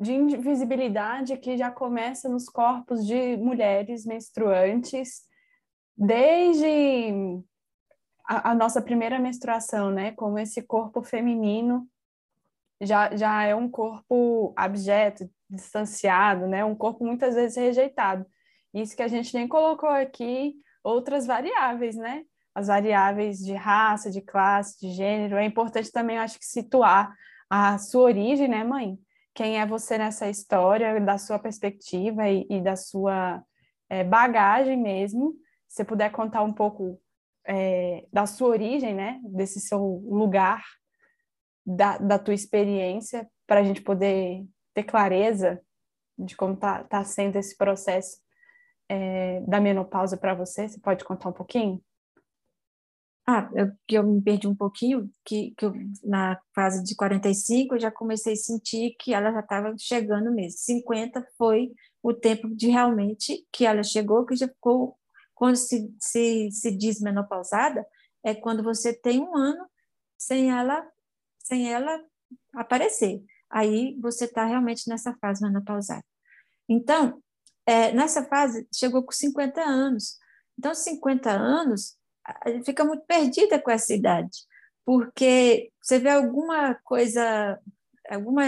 de 0.01 0.15
invisibilidade 0.15 1.37
que 1.37 1.59
já 1.59 1.71
começa 1.71 2.27
nos 2.27 2.49
corpos 2.49 3.07
de 3.07 3.37
mulheres 3.37 4.07
menstruantes, 4.07 5.23
desde 5.95 7.13
a, 8.27 8.53
a, 8.53 8.55
nossa 8.55 8.81
primeira 8.81 9.19
menstruação, 9.19 9.91
né? 9.91 10.13
Como 10.13 10.39
esse 10.39 10.63
corpo 10.63 11.03
feminino 11.03 11.87
já, 12.81 13.15
já 13.17 13.45
é 13.45 13.55
um 13.55 13.69
corpo 13.69 14.53
abjeto, 14.57 15.29
distanciado, 15.49 16.47
né? 16.47 16.65
Um 16.65 16.75
corpo 16.75 17.05
muitas 17.05 17.35
vezes 17.35 17.57
rejeitado. 17.57 18.27
Isso 18.73 18.97
que 18.97 19.03
a 19.03 19.09
gente 19.09 19.35
nem 19.35 19.49
colocou 19.49 19.89
aqui, 19.89 20.55
outras 20.83 21.27
variáveis, 21.27 21.97
né? 21.97 22.25
As 22.55 22.69
variáveis 22.69 23.39
de 23.39 23.55
raça, 23.55 24.11
de 24.11 24.21
classe, 24.21 24.81
de 24.81 24.93
gênero. 24.93 25.37
É 25.37 25.45
importante 25.45 25.91
também, 25.93 26.19
acho 26.19 26.39
que, 26.39 26.47
situar 26.47 27.15
a 27.49 27.79
sua 27.79 28.03
origem, 28.03 28.49
né, 28.49 28.63
mãe? 28.65 28.99
quem 29.35 29.59
é 29.59 29.67
você 29.67 29.97
nessa 29.97 30.29
história, 30.29 31.01
da 31.01 31.19
sua 31.19 31.39
perspectiva 31.39 32.29
e, 32.29 32.47
e 32.51 32.61
da 32.61 32.77
sua 32.77 33.43
é, 33.89 34.05
bagagem 34.05 34.77
mesmo. 34.77 35.35
Se 35.69 35.77
você 35.77 35.85
puder 35.85 36.11
contar 36.11 36.43
um 36.43 36.53
pouco 36.53 37.01
é, 37.47 38.07
da 38.13 38.27
sua 38.27 38.49
origem, 38.49 38.95
né? 38.95 39.21
Desse 39.25 39.61
seu 39.61 39.81
lugar, 40.07 40.63
da, 41.77 41.99
da 41.99 42.19
tua 42.19 42.35
experiência, 42.35 43.29
para 43.47 43.61
a 43.61 43.63
gente 43.63 43.83
poder 43.83 44.47
ter 44.75 44.85
clareza 44.85 45.61
de 46.19 46.37
como 46.37 46.55
está 46.55 46.85
tá 46.85 47.05
sendo 47.05 47.37
esse 47.37 47.57
processo 47.57 48.21
é, 48.89 49.41
da 49.43 49.61
menopausa 49.61 50.17
para 50.17 50.35
você. 50.35 50.69
Você 50.69 50.79
pode 50.81 51.05
contar 51.05 51.29
um 51.29 51.33
pouquinho? 51.33 51.83
Ah, 53.27 53.49
eu, 53.55 53.71
eu 53.89 54.03
me 54.03 54.21
perdi 54.21 54.49
um 54.49 54.55
pouquinho, 54.57 55.09
que, 55.25 55.55
que 55.57 55.65
eu, 55.65 55.73
na 56.03 56.41
fase 56.55 56.83
de 56.83 56.97
45 56.97 57.77
eu 57.77 57.81
já 57.81 57.91
comecei 57.91 58.33
a 58.33 58.37
sentir 58.37 58.97
que 58.99 59.15
ela 59.15 59.31
já 59.33 59.41
estava 59.41 59.75
chegando 59.79 60.33
mesmo. 60.33 60.59
50 60.59 61.25
foi 61.39 61.71
o 62.03 62.13
tempo 62.13 62.49
de 62.49 62.69
realmente 62.69 63.47
que 63.53 63.65
ela 63.65 63.85
chegou, 63.85 64.27
que 64.27 64.35
já 64.35 64.49
ficou, 64.49 64.97
quando 65.35 65.57
se, 65.57 65.95
se, 66.01 66.51
se 66.51 66.77
diz 66.77 67.01
menopausada, 67.01 67.87
é 68.25 68.35
quando 68.35 68.63
você 68.63 68.93
tem 68.93 69.21
um 69.21 69.37
ano 69.37 69.65
sem 70.19 70.51
ela, 70.51 70.85
sem 71.51 71.73
ela 71.73 72.01
aparecer. 72.55 73.23
Aí 73.51 73.99
você 74.01 74.27
está 74.27 74.45
realmente 74.45 74.89
nessa 74.89 75.13
fase 75.21 75.43
menopausada. 75.43 76.05
Então, 76.69 77.21
é, 77.67 77.93
nessa 77.93 78.25
fase, 78.25 78.67
chegou 78.73 79.03
com 79.03 79.11
50 79.11 79.61
anos. 79.61 80.17
Então, 80.57 80.73
50 80.73 81.31
anos 81.31 81.99
fica 82.65 82.85
muito 82.85 83.05
perdida 83.07 83.61
com 83.61 83.71
essa 83.71 83.93
idade, 83.93 84.39
porque 84.85 85.73
você 85.83 85.99
vê 85.99 86.11
alguma 86.11 86.77
coisa, 86.85 87.59
alguma, 88.09 88.43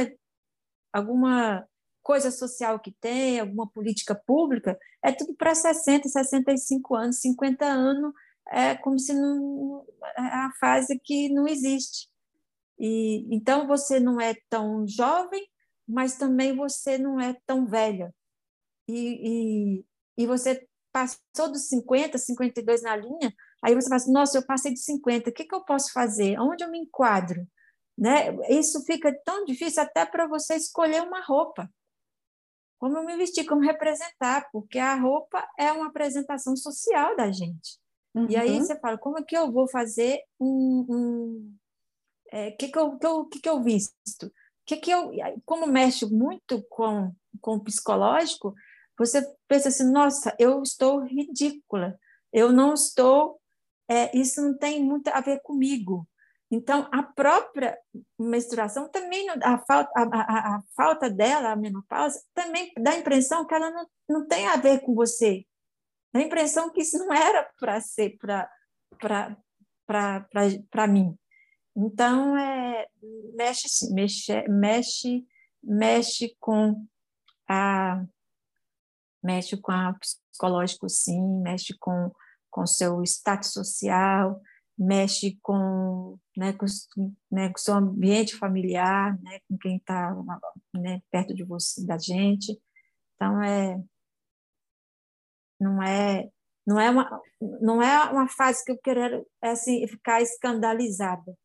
alguma 0.93 1.67
coisa 2.03 2.31
social 2.31 2.79
que 2.79 2.93
tem, 2.93 3.41
alguma 3.41 3.69
política 3.69 4.15
pública, 4.15 4.79
é 5.03 5.11
tudo 5.11 5.35
para 5.35 5.55
60, 5.55 6.09
65 6.09 6.95
anos, 6.95 7.21
50 7.21 7.65
anos, 7.65 8.13
é 8.51 8.77
como 8.77 8.99
se 8.99 9.15
não 9.15 9.85
é 10.17 10.21
a 10.21 10.53
fase 10.61 11.01
que 11.03 11.29
não 11.31 11.49
existe. 11.49 12.12
E 12.79 13.27
então 13.35 13.67
você 13.67 14.01
não 14.01 14.21
é 14.21 14.35
tão 14.49 14.87
jovem, 14.87 15.47
mas 15.87 16.17
também 16.17 16.57
você 16.57 16.99
não 16.99 17.21
é 17.21 17.37
tão 17.47 17.67
velha. 17.67 18.15
E, 18.89 19.79
e, 19.79 19.85
e 20.19 20.27
você 20.27 20.67
passou 20.93 21.51
dos 21.51 21.69
50, 21.69 22.19
52 22.19 22.83
na 22.83 22.97
linha, 22.97 23.35
aí 23.63 23.75
você 23.75 23.89
fala 23.89 23.97
assim, 23.97 24.13
nossa, 24.13 24.39
eu 24.39 24.47
passei 24.47 24.73
de 24.73 24.81
50, 24.81 25.31
o 25.31 25.33
que, 25.33 25.45
que 25.45 25.55
eu 25.55 25.65
posso 25.65 25.93
fazer? 25.93 26.39
Onde 26.39 26.63
eu 26.63 26.71
me 26.71 26.79
enquadro? 26.79 27.47
Né? 27.97 28.35
Isso 28.51 28.85
fica 28.85 29.13
tão 29.25 29.45
difícil 29.45 29.83
até 29.83 30.05
para 30.05 30.27
você 30.27 30.55
escolher 30.55 31.03
uma 31.03 31.23
roupa. 31.25 31.71
Como 32.79 32.99
eu 32.99 33.05
me 33.05 33.17
vestir, 33.17 33.47
como 33.47 33.61
representar, 33.61 34.49
porque 34.51 34.79
a 34.79 34.95
roupa 34.95 35.47
é 35.59 35.71
uma 35.73 35.87
apresentação 35.87 36.57
social 36.57 37.17
da 37.17 37.31
gente. 37.31 37.79
Uhum. 38.15 38.27
E 38.29 38.37
aí 38.37 38.51
uhum. 38.51 38.65
você 38.65 38.79
fala, 38.79 38.99
como 38.99 39.19
é 39.19 39.23
que 39.23 39.37
eu 39.37 39.51
vou 39.51 39.69
fazer 39.69 40.21
um... 40.39 40.87
um 40.89 41.57
é, 42.33 42.51
que, 42.51 42.69
que, 42.69 42.79
eu, 42.79 42.99
que, 42.99 43.07
eu, 43.07 43.25
que, 43.27 43.41
que 43.41 43.49
eu 43.49 43.63
visto? 43.63 44.33
Que 44.65 44.77
que 44.79 44.91
eu, 44.91 45.13
como 45.45 45.67
mexe 45.67 46.07
muito 46.07 46.65
com, 46.71 47.15
com 47.41 47.57
o 47.57 47.63
psicológico, 47.63 48.55
você 48.99 49.23
pensa 49.47 49.69
assim, 49.69 49.91
nossa, 49.91 50.35
eu 50.39 50.63
estou 50.63 51.01
ridícula, 51.01 51.99
eu 52.33 52.51
não 52.51 52.73
estou, 52.73 53.39
é, 53.89 54.17
isso 54.17 54.41
não 54.41 54.57
tem 54.57 54.83
muito 54.83 55.09
a 55.09 55.21
ver 55.21 55.41
comigo. 55.43 56.09
Então, 56.51 56.89
a 56.93 57.03
própria 57.03 57.79
menstruação 58.19 58.89
também, 58.89 59.29
a 59.31 59.59
falta, 59.59 59.91
a, 59.97 60.03
a, 60.03 60.57
a 60.57 60.63
falta 60.77 61.11
dela, 61.11 61.51
a 61.51 61.57
menopausa, 61.57 62.23
também 62.35 62.73
dá 62.79 62.93
a 62.93 62.99
impressão 62.99 63.47
que 63.47 63.55
ela 63.55 63.71
não, 63.71 63.87
não 64.09 64.27
tem 64.27 64.47
a 64.47 64.57
ver 64.57 64.81
com 64.81 64.95
você. 64.95 65.47
Dá 66.13 66.21
a 66.21 66.25
impressão 66.25 66.71
que 66.71 66.83
isso 66.83 66.99
não 66.99 67.13
era 67.13 67.51
para 67.59 67.81
ser 67.81 68.17
para 69.89 70.87
mim. 70.87 71.19
Então, 71.77 72.37
é, 72.37 72.87
mexe, 73.35 73.93
mexe, 73.93 74.49
mexe, 74.49 75.27
mexe 75.63 76.37
com 76.39 76.87
a 77.49 78.05
mexe 79.23 79.57
com 79.57 79.73
o 79.73 79.99
psicológico, 79.99 80.89
sim, 80.89 81.21
mexe 81.43 81.77
com 81.79 82.11
com 82.51 82.67
seu 82.67 83.03
status 83.03 83.51
social, 83.51 84.41
mexe 84.79 85.39
com, 85.43 86.19
né, 86.37 86.53
com, 86.53 86.67
né, 87.31 87.49
com 87.49 87.57
seu 87.59 87.75
ambiente 87.75 88.37
familiar, 88.37 89.19
né, 89.23 89.39
com 89.49 89.57
quem 89.57 89.77
está 89.79 90.15
né, 90.75 91.01
perto 91.11 91.35
de 91.35 91.45
você, 91.45 91.85
da 91.87 91.99
gente. 91.99 92.61
Então 93.17 93.43
é 93.43 93.83
não 95.59 95.83
é 95.83 96.29
não 96.67 96.79
é 96.81 96.91
uma 96.91 97.21
não 97.61 97.83
é 97.83 98.11
uma 98.11 98.29
fase 98.29 98.65
que 98.65 98.73
eu 98.73 98.79
quero 98.79 99.27
assim 99.41 99.87
ficar 99.87 100.21
escandalizada, 100.21 101.37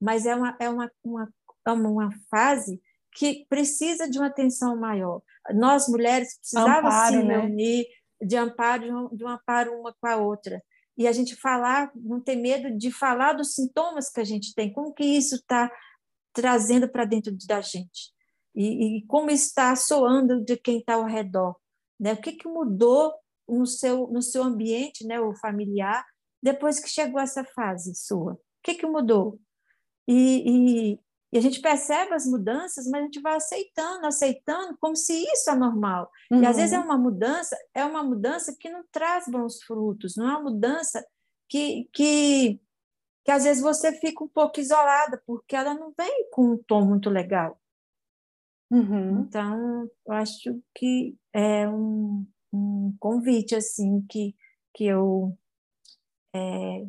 mas 0.00 0.26
é 0.26 0.34
uma 0.34 0.56
é 0.58 0.68
uma, 0.68 0.90
uma, 1.04 1.28
é 1.66 1.70
uma 1.70 2.10
fase 2.30 2.80
que 3.12 3.44
precisa 3.48 4.08
de 4.08 4.18
uma 4.18 4.28
atenção 4.28 4.76
maior. 4.76 5.20
Nós, 5.52 5.88
mulheres, 5.88 6.38
precisávamos 6.38 6.94
se 7.08 7.22
né? 7.22 7.40
reunir 7.40 7.86
de 8.20 8.36
amparo, 8.36 8.84
de 8.84 8.92
um, 8.92 9.16
de 9.16 9.24
um 9.24 9.28
amparo 9.28 9.78
uma 9.78 9.94
com 10.00 10.06
a 10.06 10.16
outra. 10.16 10.62
E 10.96 11.08
a 11.08 11.12
gente 11.12 11.34
falar, 11.34 11.90
não 11.94 12.20
ter 12.20 12.36
medo 12.36 12.76
de 12.76 12.90
falar 12.90 13.32
dos 13.32 13.54
sintomas 13.54 14.10
que 14.10 14.20
a 14.20 14.24
gente 14.24 14.54
tem, 14.54 14.72
como 14.72 14.92
que 14.92 15.04
isso 15.04 15.36
está 15.36 15.70
trazendo 16.32 16.88
para 16.88 17.04
dentro 17.04 17.34
da 17.46 17.60
gente. 17.60 18.12
E, 18.54 18.98
e, 18.98 19.06
como 19.06 19.30
está 19.30 19.74
soando 19.76 20.44
de 20.44 20.56
quem 20.56 20.78
está 20.78 20.94
ao 20.94 21.06
redor. 21.06 21.56
Né? 21.98 22.12
O 22.12 22.20
que, 22.20 22.32
que 22.32 22.48
mudou 22.48 23.12
no 23.48 23.66
seu, 23.66 24.08
no 24.08 24.20
seu 24.20 24.42
ambiente, 24.42 25.06
né, 25.06 25.20
o 25.20 25.34
familiar, 25.34 26.04
depois 26.42 26.80
que 26.80 26.88
chegou 26.88 27.20
essa 27.20 27.44
fase 27.44 27.94
sua? 27.94 28.32
O 28.32 28.38
que, 28.62 28.74
que 28.74 28.86
mudou? 28.86 29.38
E, 30.08 30.92
e, 30.94 31.00
e 31.32 31.38
a 31.38 31.40
gente 31.40 31.60
percebe 31.60 32.12
as 32.12 32.26
mudanças, 32.26 32.86
mas 32.86 33.02
a 33.02 33.04
gente 33.04 33.20
vai 33.20 33.36
aceitando, 33.36 34.06
aceitando, 34.06 34.76
como 34.78 34.96
se 34.96 35.12
isso 35.32 35.50
é 35.50 35.54
normal. 35.54 36.10
Uhum. 36.30 36.42
E 36.42 36.46
às 36.46 36.56
vezes 36.56 36.72
é 36.72 36.78
uhum. 36.78 36.84
uma 36.86 36.98
mudança, 36.98 37.56
é 37.74 37.84
uma 37.84 38.02
mudança 38.02 38.56
que 38.58 38.68
não 38.68 38.84
traz 38.90 39.26
bons 39.28 39.62
frutos, 39.62 40.16
não 40.16 40.28
é 40.28 40.32
uma 40.32 40.50
mudança 40.50 41.04
que, 41.48 41.88
que, 41.92 42.60
que 43.24 43.30
às 43.30 43.44
vezes 43.44 43.62
você 43.62 43.92
fica 43.92 44.24
um 44.24 44.28
pouco 44.28 44.58
isolada, 44.58 45.22
porque 45.26 45.54
ela 45.54 45.74
não 45.74 45.92
vem 45.96 46.28
com 46.30 46.52
um 46.52 46.58
tom 46.58 46.84
muito 46.84 47.08
legal. 47.08 47.60
Uhum. 48.70 49.20
Então, 49.20 49.90
eu 50.06 50.12
acho 50.12 50.60
que 50.74 51.16
é 51.32 51.68
um, 51.68 52.26
um 52.52 52.94
convite 52.98 53.54
assim 53.54 54.04
que, 54.08 54.34
que 54.74 54.84
eu 54.84 55.36
é, 56.34 56.86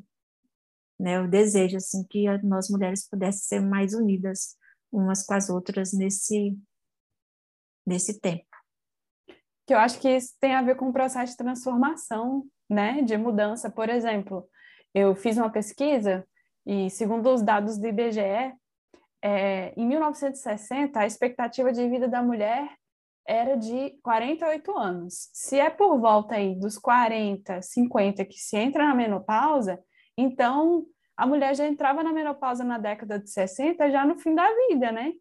né? 1.01 1.17
Eu 1.17 1.27
desejo 1.27 1.77
assim 1.77 2.03
que 2.07 2.25
nós 2.43 2.69
mulheres 2.69 3.09
pudéssemos 3.09 3.47
ser 3.47 3.59
mais 3.59 3.93
unidas 3.95 4.55
umas 4.91 5.25
com 5.25 5.33
as 5.33 5.49
outras 5.49 5.91
nesse 5.93 6.55
nesse 7.85 8.19
tempo. 8.19 8.45
Que 9.65 9.73
eu 9.73 9.79
acho 9.79 9.99
que 9.99 10.07
isso 10.07 10.35
tem 10.39 10.53
a 10.53 10.61
ver 10.61 10.75
com 10.75 10.89
o 10.89 10.93
processo 10.93 11.31
de 11.31 11.37
transformação, 11.37 12.45
né? 12.69 13.01
De 13.01 13.17
mudança, 13.17 13.69
por 13.69 13.89
exemplo, 13.89 14.47
eu 14.93 15.15
fiz 15.15 15.37
uma 15.37 15.49
pesquisa 15.49 16.27
e 16.65 16.89
segundo 16.91 17.33
os 17.33 17.41
dados 17.41 17.79
do 17.79 17.87
IBGE, 17.87 18.53
é, 19.23 19.73
em 19.75 19.87
1960 19.87 20.99
a 20.99 21.07
expectativa 21.07 21.71
de 21.73 21.87
vida 21.89 22.07
da 22.07 22.21
mulher 22.21 22.69
era 23.27 23.55
de 23.55 23.97
48 24.03 24.77
anos. 24.77 25.29
Se 25.33 25.59
é 25.59 25.69
por 25.69 25.99
volta 25.99 26.35
aí 26.35 26.55
dos 26.59 26.77
40, 26.77 27.61
50 27.61 28.23
que 28.25 28.37
se 28.37 28.57
entra 28.57 28.85
na 28.85 28.93
menopausa, 28.93 29.79
então, 30.17 30.85
a 31.15 31.25
mulher 31.25 31.55
já 31.55 31.67
entrava 31.67 32.03
na 32.03 32.11
menopausa 32.11 32.63
na 32.63 32.77
década 32.77 33.19
de 33.19 33.29
60, 33.29 33.89
já 33.91 34.05
no 34.05 34.17
fim 34.17 34.33
da 34.33 34.47
vida, 34.67 34.91
né? 34.91 35.13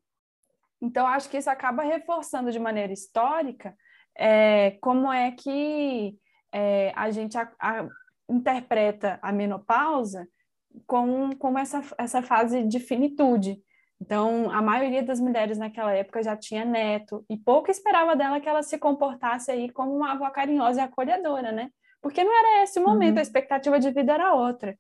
Então, 0.81 1.07
acho 1.07 1.29
que 1.29 1.37
isso 1.37 1.51
acaba 1.51 1.83
reforçando 1.83 2.51
de 2.51 2.59
maneira 2.59 2.93
histórica 2.93 3.77
é, 4.17 4.73
como 4.81 5.13
é 5.13 5.31
que 5.31 6.17
é, 6.53 6.93
a 6.97 7.11
gente 7.11 7.37
a, 7.37 7.53
a, 7.61 7.89
interpreta 8.29 9.19
a 9.23 9.31
menopausa 9.31 10.27
como, 10.87 11.37
como 11.37 11.59
essa, 11.59 11.83
essa 11.99 12.23
fase 12.23 12.63
de 12.65 12.81
finitude. 12.81 13.61
Então, 14.01 14.51
a 14.51 14.63
maioria 14.63 15.03
das 15.03 15.21
mulheres 15.21 15.59
naquela 15.59 15.93
época 15.93 16.23
já 16.23 16.35
tinha 16.37 16.65
neto, 16.65 17.25
e 17.29 17.37
pouco 17.37 17.71
esperava 17.71 18.17
dela 18.17 18.41
que 18.41 18.49
ela 18.49 18.63
se 18.63 18.79
comportasse 18.79 19.51
aí 19.51 19.71
como 19.71 19.95
uma 19.95 20.13
avó 20.13 20.31
carinhosa 20.31 20.81
e 20.81 20.85
acolhedora, 20.85 21.53
né? 21.53 21.71
Porque 22.01 22.25
não 22.25 22.33
era 22.33 22.63
esse 22.63 22.79
o 22.79 22.83
momento, 22.83 23.15
uhum. 23.15 23.19
a 23.19 23.23
expectativa 23.23 23.79
de 23.79 23.91
vida 23.91 24.15
era 24.15 24.35
outra. 24.35 24.79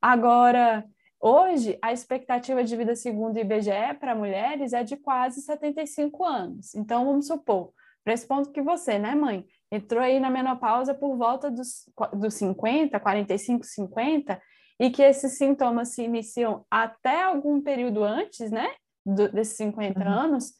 Agora, 0.00 0.84
hoje, 1.20 1.78
a 1.80 1.92
expectativa 1.92 2.62
de 2.62 2.76
vida 2.76 2.94
segundo 2.94 3.36
o 3.36 3.40
IBGE 3.40 3.94
para 4.00 4.14
mulheres 4.14 4.72
é 4.72 4.82
de 4.82 4.96
quase 4.96 5.40
75 5.42 6.24
anos. 6.24 6.74
Então, 6.74 7.06
vamos 7.06 7.26
supor, 7.26 7.72
para 8.04 8.14
esse 8.14 8.26
ponto 8.26 8.50
que 8.50 8.62
você, 8.62 8.98
né, 8.98 9.14
mãe, 9.14 9.44
entrou 9.70 10.02
aí 10.02 10.20
na 10.20 10.30
menopausa 10.30 10.94
por 10.94 11.16
volta 11.16 11.50
dos, 11.50 11.88
dos 12.12 12.34
50, 12.34 12.98
45, 13.00 13.64
50, 13.64 14.40
e 14.78 14.90
que 14.90 15.02
esses 15.02 15.38
sintomas 15.38 15.94
se 15.94 16.02
iniciam 16.02 16.64
até 16.70 17.22
algum 17.22 17.60
período 17.60 18.04
antes, 18.04 18.50
né, 18.50 18.74
do, 19.04 19.30
desses 19.30 19.56
50 19.56 19.98
uhum. 19.98 20.08
anos, 20.08 20.52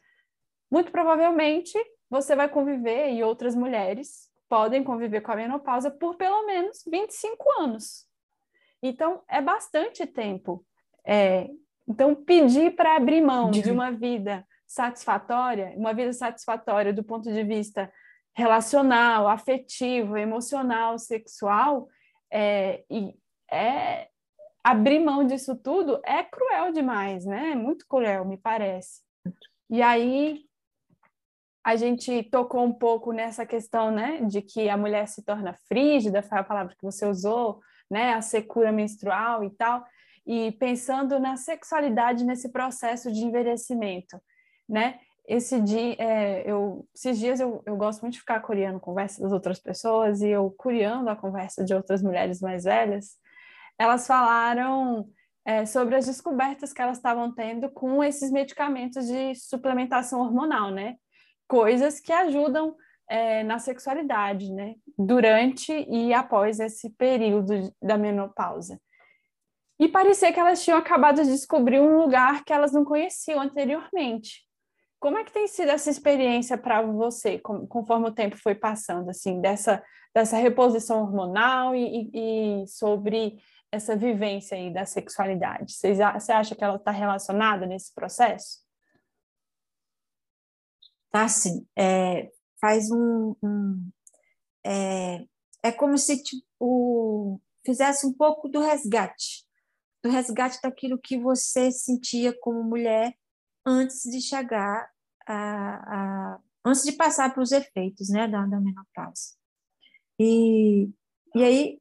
muito 0.71 0.91
provavelmente 0.91 1.79
você 2.09 2.35
vai 2.35 2.49
conviver 2.49 3.13
e 3.13 3.23
outras 3.23 3.55
mulheres 3.55 4.29
podem 4.49 4.85
conviver 4.85 5.21
com 5.21 5.33
a 5.33 5.37
menopausa 5.37 5.91
por 5.91 6.17
pelo 6.17 6.47
menos 6.47 6.83
25 6.87 7.61
anos. 7.61 8.07
Então, 8.83 9.23
é 9.29 9.41
bastante 9.41 10.07
tempo. 10.07 10.65
É, 11.05 11.49
então, 11.89 12.15
pedir 12.15 12.75
para 12.75 12.97
abrir 12.97 13.21
mão 13.21 13.51
de 13.51 13.71
uma 13.71 13.91
vida 13.91 14.47
satisfatória, 14.67 15.73
uma 15.77 15.95
vida 15.95 16.13
satisfatória 16.13 16.93
do 16.93 17.05
ponto 17.05 17.33
de 17.33 17.45
vista 17.45 17.93
relacional, 18.35 19.29
afetivo, 19.29 20.17
emocional, 20.17 20.99
sexual, 20.99 21.89
é, 22.31 22.85
e 22.91 23.15
é 23.51 24.09
abrir 24.63 24.99
mão 24.99 25.25
disso 25.25 25.55
tudo 25.55 26.01
é 26.05 26.25
cruel 26.25 26.73
demais, 26.73 27.25
né? 27.25 27.53
É 27.53 27.55
muito 27.55 27.87
cruel, 27.89 28.25
me 28.25 28.37
parece. 28.37 29.01
E 29.71 29.81
aí 29.81 30.45
a 31.67 31.75
gente 31.75 32.23
tocou 32.23 32.63
um 32.63 32.73
pouco 32.73 33.11
nessa 33.11 33.45
questão, 33.45 33.91
né, 33.91 34.21
de 34.21 34.41
que 34.41 34.69
a 34.69 34.77
mulher 34.77 35.09
se 35.09 35.21
torna 35.25 35.53
frígida, 35.67 36.23
foi 36.23 36.39
a 36.39 36.45
palavra 36.45 36.77
que 36.77 36.85
você 36.85 37.05
usou, 37.05 37.59
né, 37.91 38.15
a 38.15 38.23
secura 38.23 38.71
menstrual 38.71 39.43
e 39.43 39.51
tal, 39.51 39.85
e 40.25 40.53
pensando 40.53 41.19
na 41.19 41.37
sexualidade 41.37 42.25
nesse 42.25 42.53
processo 42.53 43.11
de 43.11 43.25
envelhecimento, 43.25 44.17
né? 44.69 45.01
Esse 45.27 45.61
dia, 45.61 45.97
é, 45.99 46.49
eu, 46.49 46.87
esses 46.95 47.19
dias 47.19 47.41
eu, 47.41 47.61
eu 47.67 47.77
gosto 47.77 48.03
muito 48.03 48.15
de 48.15 48.21
ficar 48.21 48.39
curiando 48.39 48.79
conversa 48.79 49.21
das 49.21 49.33
outras 49.33 49.59
pessoas 49.59 50.23
e 50.23 50.29
eu 50.29 50.55
curiando 50.57 51.11
a 51.11 51.17
conversa 51.17 51.65
de 51.65 51.75
outras 51.75 52.01
mulheres 52.01 52.41
mais 52.41 52.63
velhas, 52.63 53.17
elas 53.77 54.07
falaram 54.07 55.09
é, 55.45 55.67
sobre 55.67 55.97
as 55.97 56.07
descobertas 56.07 56.73
que 56.73 56.81
elas 56.81 56.99
estavam 56.99 57.35
tendo 57.35 57.69
com 57.71 58.05
esses 58.05 58.31
medicamentos 58.31 59.05
de 59.09 59.35
suplementação 59.35 60.21
hormonal, 60.21 60.71
né? 60.71 60.95
Coisas 61.49 62.01
que 62.01 62.13
ajudam 62.13 62.75
é, 63.09 63.43
na 63.45 63.59
sexualidade, 63.59 64.53
né? 64.53 64.75
Durante 64.99 65.73
e 65.73 66.13
após 66.13 66.61
esse 66.61 66.91
período 66.91 67.73
da 67.81 67.97
menopausa. 67.97 68.81
E 69.79 69.89
parecia 69.89 70.33
que 70.33 70.41
elas 70.41 70.65
tinham 70.65 70.79
acabado 70.79 71.23
de 71.23 71.31
descobrir 71.31 71.81
um 71.81 71.99
lugar 71.99 72.45
que 72.45 72.53
elas 72.53 72.73
não 72.73 72.85
conheciam 72.85 73.41
anteriormente. 73.41 74.45
como 74.99 75.19
é 75.19 75.25
que 75.25 75.33
tem 75.33 75.47
sido 75.47 75.71
essa 75.71 75.91
experiência 75.91 76.59
para 76.59 76.83
você, 76.83 77.39
conforme 77.39 78.09
o 78.09 78.13
tempo 78.13 78.37
foi 78.37 78.55
passando, 78.55 79.11
assim, 79.11 79.41
dessa, 79.41 79.85
dessa 80.15 80.37
reposição 80.37 81.03
hormonal 81.03 81.77
e, 81.77 82.11
e, 82.13 82.63
e 82.63 82.67
sobre 82.67 83.39
essa 83.71 83.95
vivência 83.95 84.57
aí 84.57 84.73
da 84.73 84.85
sexualidade? 84.87 85.75
Você, 85.75 86.33
acha 86.33 86.55
que 86.57 86.65
ela 86.65 86.77
está 86.77 86.91
relacionada 86.91 87.67
nesse 87.67 87.95
processo? 87.95 88.66
Tá, 91.11 91.29
sim. 91.29 91.67
É, 91.77 92.31
faz 92.61 92.91
um, 92.91 93.35
um 93.43 93.91
é, 94.65 95.25
é 95.63 95.73
como 95.73 95.97
se 95.97 96.23
tipo, 96.23 97.41
fizesse 97.65 98.07
um 98.07 98.13
pouco 98.13 98.49
do 98.49 98.61
resgate, 98.61 99.45
do 100.03 100.11
resgate 100.11 100.61
daquilo 100.63 100.99
que 100.99 101.19
você 101.19 101.71
sentia 101.71 102.37
como 102.41 102.63
mulher 102.63 103.15
antes 103.65 104.03
de 104.03 104.21
chegar 104.21 104.89
a, 105.27 106.35
a 106.35 106.41
antes 106.65 106.83
de 106.83 106.93
passar 106.93 107.33
para 107.33 107.43
os 107.43 107.53
efeitos, 107.53 108.09
né, 108.09 108.27
da, 108.27 108.45
da 108.45 108.61
menopausa. 108.61 109.37
E, 110.19 110.91
e 111.35 111.45
aí 111.45 111.81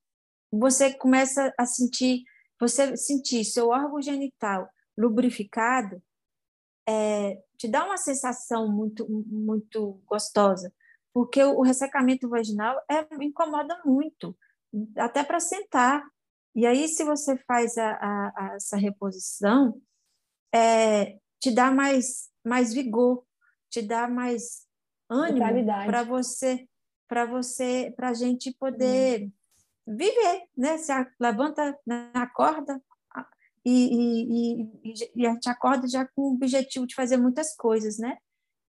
você 0.51 0.93
começa 0.93 1.51
a 1.57 1.65
sentir, 1.65 2.23
você 2.59 2.95
sentir 2.95 3.43
seu 3.43 3.69
órgão 3.69 3.99
genital 3.99 4.69
lubrificado, 4.95 6.01
é, 6.88 7.41
te 7.57 7.67
dá 7.67 7.85
uma 7.85 7.97
sensação 7.97 8.71
muito 8.71 9.07
muito 9.09 10.01
gostosa, 10.05 10.73
porque 11.13 11.43
o 11.43 11.61
ressecamento 11.61 12.27
vaginal 12.27 12.81
é, 12.89 13.05
incomoda 13.23 13.81
muito, 13.85 14.37
até 14.97 15.23
para 15.23 15.39
sentar. 15.39 16.03
E 16.53 16.65
aí, 16.65 16.87
se 16.87 17.03
você 17.03 17.37
faz 17.45 17.77
a, 17.77 17.91
a, 17.91 18.33
a 18.35 18.55
essa 18.55 18.77
reposição, 18.77 19.81
é, 20.53 21.17
te 21.39 21.51
dá 21.51 21.69
mais, 21.69 22.29
mais 22.43 22.73
vigor, 22.73 23.25
te 23.69 23.81
dá 23.81 24.07
mais 24.07 24.65
ânimo 25.09 25.65
para 25.85 26.03
você, 26.03 26.67
para 27.07 27.25
você, 27.25 27.93
para 27.95 28.09
a 28.09 28.13
gente 28.13 28.53
poder 28.53 29.25
hum. 29.25 29.31
viver, 29.95 30.43
né? 30.55 30.77
Se 30.77 30.91
levanta, 31.19 31.77
acorda 32.13 32.73
e, 32.73 32.94
e, 33.65 34.69
e, 34.84 35.12
e 35.15 35.25
a 35.25 35.34
gente 35.34 35.49
acorda 35.49 35.88
já 35.88 36.06
com 36.06 36.21
o 36.21 36.34
objetivo 36.36 36.86
de 36.86 36.93
fazer 36.93 37.17
muitas 37.17 37.56
coisas, 37.56 37.97
né? 37.97 38.17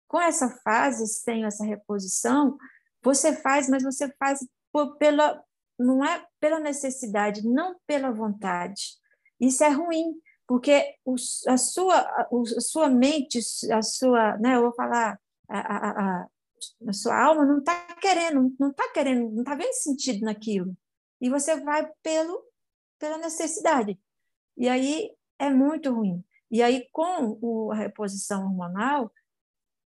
Com 0.07 0.19
essa 0.19 0.49
fase, 0.63 1.05
sem 1.07 1.45
essa 1.45 1.63
reposição, 1.63 2.57
você 3.03 3.35
faz, 3.35 3.69
mas 3.69 3.83
você 3.83 4.11
faz 4.17 4.39
por, 4.71 4.97
pela, 4.97 5.41
não 5.77 6.03
é 6.03 6.25
pela 6.39 6.59
necessidade, 6.59 7.47
não 7.47 7.75
pela 7.85 8.11
vontade. 8.11 8.97
Isso 9.39 9.63
é 9.63 9.69
ruim, 9.69 10.19
porque 10.47 10.95
o, 11.05 11.15
a, 11.47 11.57
sua, 11.57 11.99
a, 11.99 12.27
sua 12.59 12.89
mente, 12.89 13.39
a 13.71 13.81
sua, 13.81 14.37
né, 14.37 14.55
eu 14.55 14.61
vou 14.61 14.73
falar, 14.73 15.19
a, 15.47 15.59
a, 15.59 16.27
a 16.87 16.93
sua 16.93 17.21
alma 17.23 17.45
não 17.45 17.59
está 17.59 17.95
querendo, 18.01 18.55
não 18.59 18.71
está 18.71 18.91
querendo, 18.91 19.29
não 19.29 19.41
está 19.41 19.55
vendo 19.55 19.73
sentido 19.73 20.25
naquilo. 20.25 20.75
E 21.21 21.29
você 21.29 21.59
vai 21.61 21.87
pelo, 22.01 22.43
pela 22.99 23.17
necessidade. 23.17 23.99
E 24.57 24.67
aí 24.67 25.11
é 25.39 25.49
muito 25.49 25.93
ruim. 25.93 26.23
E 26.49 26.63
aí, 26.63 26.87
com 26.91 27.37
o, 27.41 27.71
a 27.71 27.75
reposição 27.75 28.43
hormonal, 28.43 29.11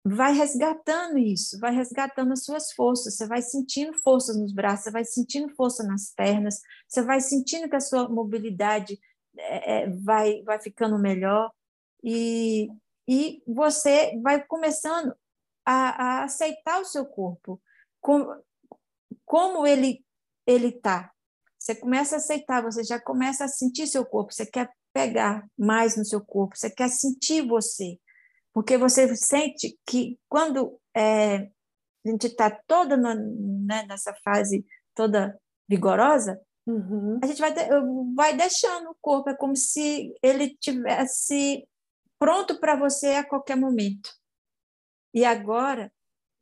vai 0.05 0.33
resgatando 0.35 1.17
isso, 1.19 1.59
vai 1.61 1.75
resgatando 1.75 2.33
as 2.33 2.45
suas 2.45 2.73
forças, 2.73 3.17
você 3.17 3.27
vai 3.27 3.41
sentindo 3.41 3.97
forças 3.99 4.37
nos 4.37 4.53
braços, 4.53 4.85
você 4.85 4.91
vai 4.91 5.05
sentindo 5.05 5.55
força 5.55 5.85
nas 5.85 6.13
pernas, 6.15 6.61
você 6.89 7.03
vai 7.03 7.21
sentindo 7.21 7.69
que 7.69 7.77
a 7.77 7.81
sua 7.81 8.09
mobilidade 8.09 8.99
é, 9.39 9.83
é, 9.83 9.91
vai, 9.91 10.43
vai 10.43 10.61
ficando 10.61 10.99
melhor 10.99 11.53
e, 12.03 12.69
e 13.09 13.43
você 13.47 14.19
vai 14.21 14.45
começando 14.45 15.15
a, 15.65 15.73
a 16.21 16.25
aceitar 16.25 16.81
o 16.81 16.85
seu 16.85 17.07
corpo, 17.07 17.63
como, 18.01 18.35
como 19.25 19.67
ele 19.67 20.05
ele 20.47 20.69
está. 20.69 21.12
Você 21.63 21.75
começa 21.75 22.17
a 22.17 22.19
aceitar, 22.19 22.63
você 22.63 22.83
já 22.83 23.01
começa 23.01 23.45
a 23.45 23.49
sentir 23.49 23.87
seu 23.87 24.05
corpo, 24.05 24.33
você 24.33 24.45
quer 24.45 24.71
pegar 24.93 25.47
mais 25.57 25.97
no 25.97 26.05
seu 26.05 26.21
corpo, 26.21 26.57
você 26.57 26.71
quer 26.71 26.89
sentir 26.89 27.47
você 27.47 27.99
porque 28.53 28.77
você 28.77 29.17
sente 29.17 29.79
que 29.87 30.19
quando 30.29 30.79
é, 30.95 31.37
a 32.05 32.09
gente 32.09 32.27
está 32.27 32.51
toda 32.51 32.97
no, 32.97 33.15
né, 33.67 33.87
nessa 33.89 34.15
fase 34.23 34.65
toda 34.95 35.39
vigorosa, 35.69 36.39
uhum. 36.67 37.19
a 37.23 37.27
gente 37.27 37.41
vai, 37.41 37.55
vai 38.15 38.37
deixando 38.37 38.91
o 38.91 38.97
corpo, 39.01 39.31
é 39.31 39.35
como 39.35 39.57
se 39.57 40.15
ele 40.23 40.55
tivesse 40.57 41.67
pronto 42.19 42.61
para 42.61 42.77
você 42.77 43.15
a 43.15 43.27
qualquer 43.27 43.57
momento. 43.57 44.11
E 45.15 45.25
agora 45.25 45.91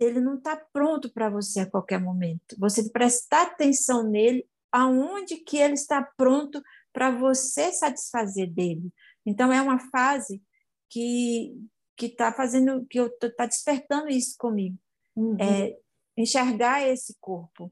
ele 0.01 0.21
não 0.21 0.37
está 0.37 0.57
pronto 0.73 1.13
para 1.13 1.31
você 1.31 1.61
a 1.61 1.71
qualquer 1.71 2.01
momento. 2.01 2.57
Você 2.59 2.91
prestar 2.91 3.43
atenção 3.43 4.03
nele, 4.03 4.49
aonde 4.73 5.37
que 5.37 5.57
ele 5.57 5.75
está 5.75 6.03
pronto 6.17 6.63
para 6.93 7.11
você 7.11 7.73
satisfazer 7.73 8.51
dele. 8.53 8.93
Então 9.25 9.53
é 9.53 9.61
uma 9.61 9.79
fase 9.91 10.43
que 10.89 11.55
que 12.01 12.07
está 12.07 12.33
fazendo, 12.33 12.87
que 12.87 12.99
eu 12.99 13.09
está 13.09 13.45
despertando 13.45 14.09
isso 14.09 14.35
comigo. 14.39 14.75
Uhum. 15.15 15.37
É, 15.39 15.77
enxergar 16.17 16.89
esse 16.89 17.15
corpo. 17.21 17.71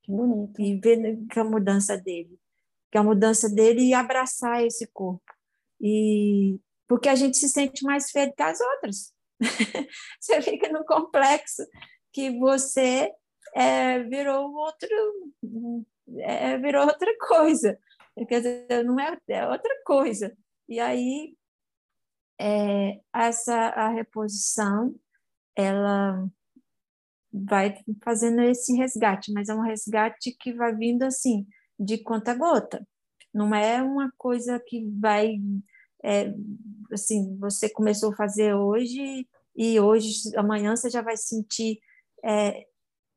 Que 0.00 0.12
bonito. 0.12 0.62
E 0.62 0.78
ver 0.78 1.18
que 1.28 1.40
a 1.40 1.44
mudança 1.44 1.98
dele. 1.98 2.38
Que 2.92 2.98
a 2.98 3.02
mudança 3.02 3.48
dele 3.48 3.82
e 3.82 3.92
abraçar 3.92 4.64
esse 4.64 4.86
corpo. 4.92 5.24
E 5.80 6.60
porque 6.86 7.08
a 7.08 7.16
gente 7.16 7.36
se 7.36 7.48
sente 7.48 7.82
mais 7.82 8.12
feio 8.12 8.32
que 8.32 8.42
as 8.44 8.60
outras. 8.60 9.12
você 10.20 10.40
fica 10.40 10.68
no 10.68 10.84
complexo 10.84 11.66
que 12.12 12.38
você 12.38 13.12
é, 13.56 14.04
virou 14.04 14.52
outro 14.54 14.88
é, 16.18 16.58
virou 16.58 16.86
outra 16.86 17.12
coisa 17.18 17.78
quer 18.28 18.40
dizer 18.40 18.84
não 18.84 18.98
é, 19.00 19.18
é 19.28 19.48
outra 19.48 19.74
coisa 19.84 20.36
e 20.68 20.78
aí 20.78 21.36
é, 22.40 23.00
essa 23.12 23.54
a 23.54 23.88
reposição 23.88 24.94
ela 25.56 26.28
vai 27.32 27.76
fazendo 28.02 28.42
esse 28.42 28.72
resgate, 28.76 29.32
mas 29.32 29.48
é 29.48 29.54
um 29.54 29.60
resgate 29.60 30.36
que 30.38 30.52
vai 30.52 30.74
vindo 30.74 31.02
assim 31.02 31.46
de 31.78 31.98
conta 31.98 32.34
gota. 32.34 32.86
Não 33.32 33.52
é 33.52 33.82
uma 33.82 34.12
coisa 34.16 34.60
que 34.60 34.88
vai 35.00 35.36
é, 36.04 36.32
assim 36.92 37.36
você 37.38 37.68
começou 37.68 38.12
a 38.12 38.16
fazer 38.16 38.54
hoje 38.54 39.28
e 39.56 39.80
hoje 39.80 40.36
amanhã 40.36 40.76
você 40.76 40.88
já 40.88 41.02
vai 41.02 41.16
sentir 41.16 41.80
é, 42.24 42.66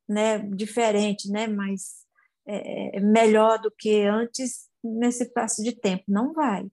né 0.10 0.40
diferente, 0.40 1.30
né? 1.30 1.46
Mas 1.48 2.07
é, 2.48 2.98
é 2.98 3.00
melhor 3.00 3.60
do 3.60 3.72
que 3.72 4.04
antes 4.04 4.68
nesse 4.84 5.32
passo 5.34 5.64
de 5.64 5.76
tempo. 5.76 6.04
Não 6.08 6.34
vai 6.34 6.66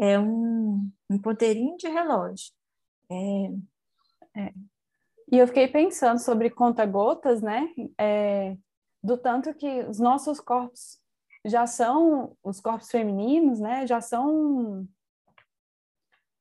é 0.00 0.18
um, 0.18 0.90
um 1.10 1.18
ponteirinho 1.18 1.76
de 1.76 1.86
relógio. 1.86 2.52
É, 3.10 4.40
é. 4.40 4.52
E 5.30 5.38
eu 5.38 5.46
fiquei 5.46 5.68
pensando 5.68 6.18
sobre 6.18 6.48
conta-gotas, 6.48 7.42
né? 7.42 7.68
É, 7.98 8.56
do 9.02 9.18
tanto 9.18 9.54
que 9.54 9.82
os 9.84 10.00
nossos 10.00 10.40
corpos 10.40 10.98
já 11.44 11.66
são, 11.66 12.34
os 12.42 12.60
corpos 12.60 12.90
femininos, 12.90 13.60
né? 13.60 13.86
Já 13.86 14.00
são 14.00 14.88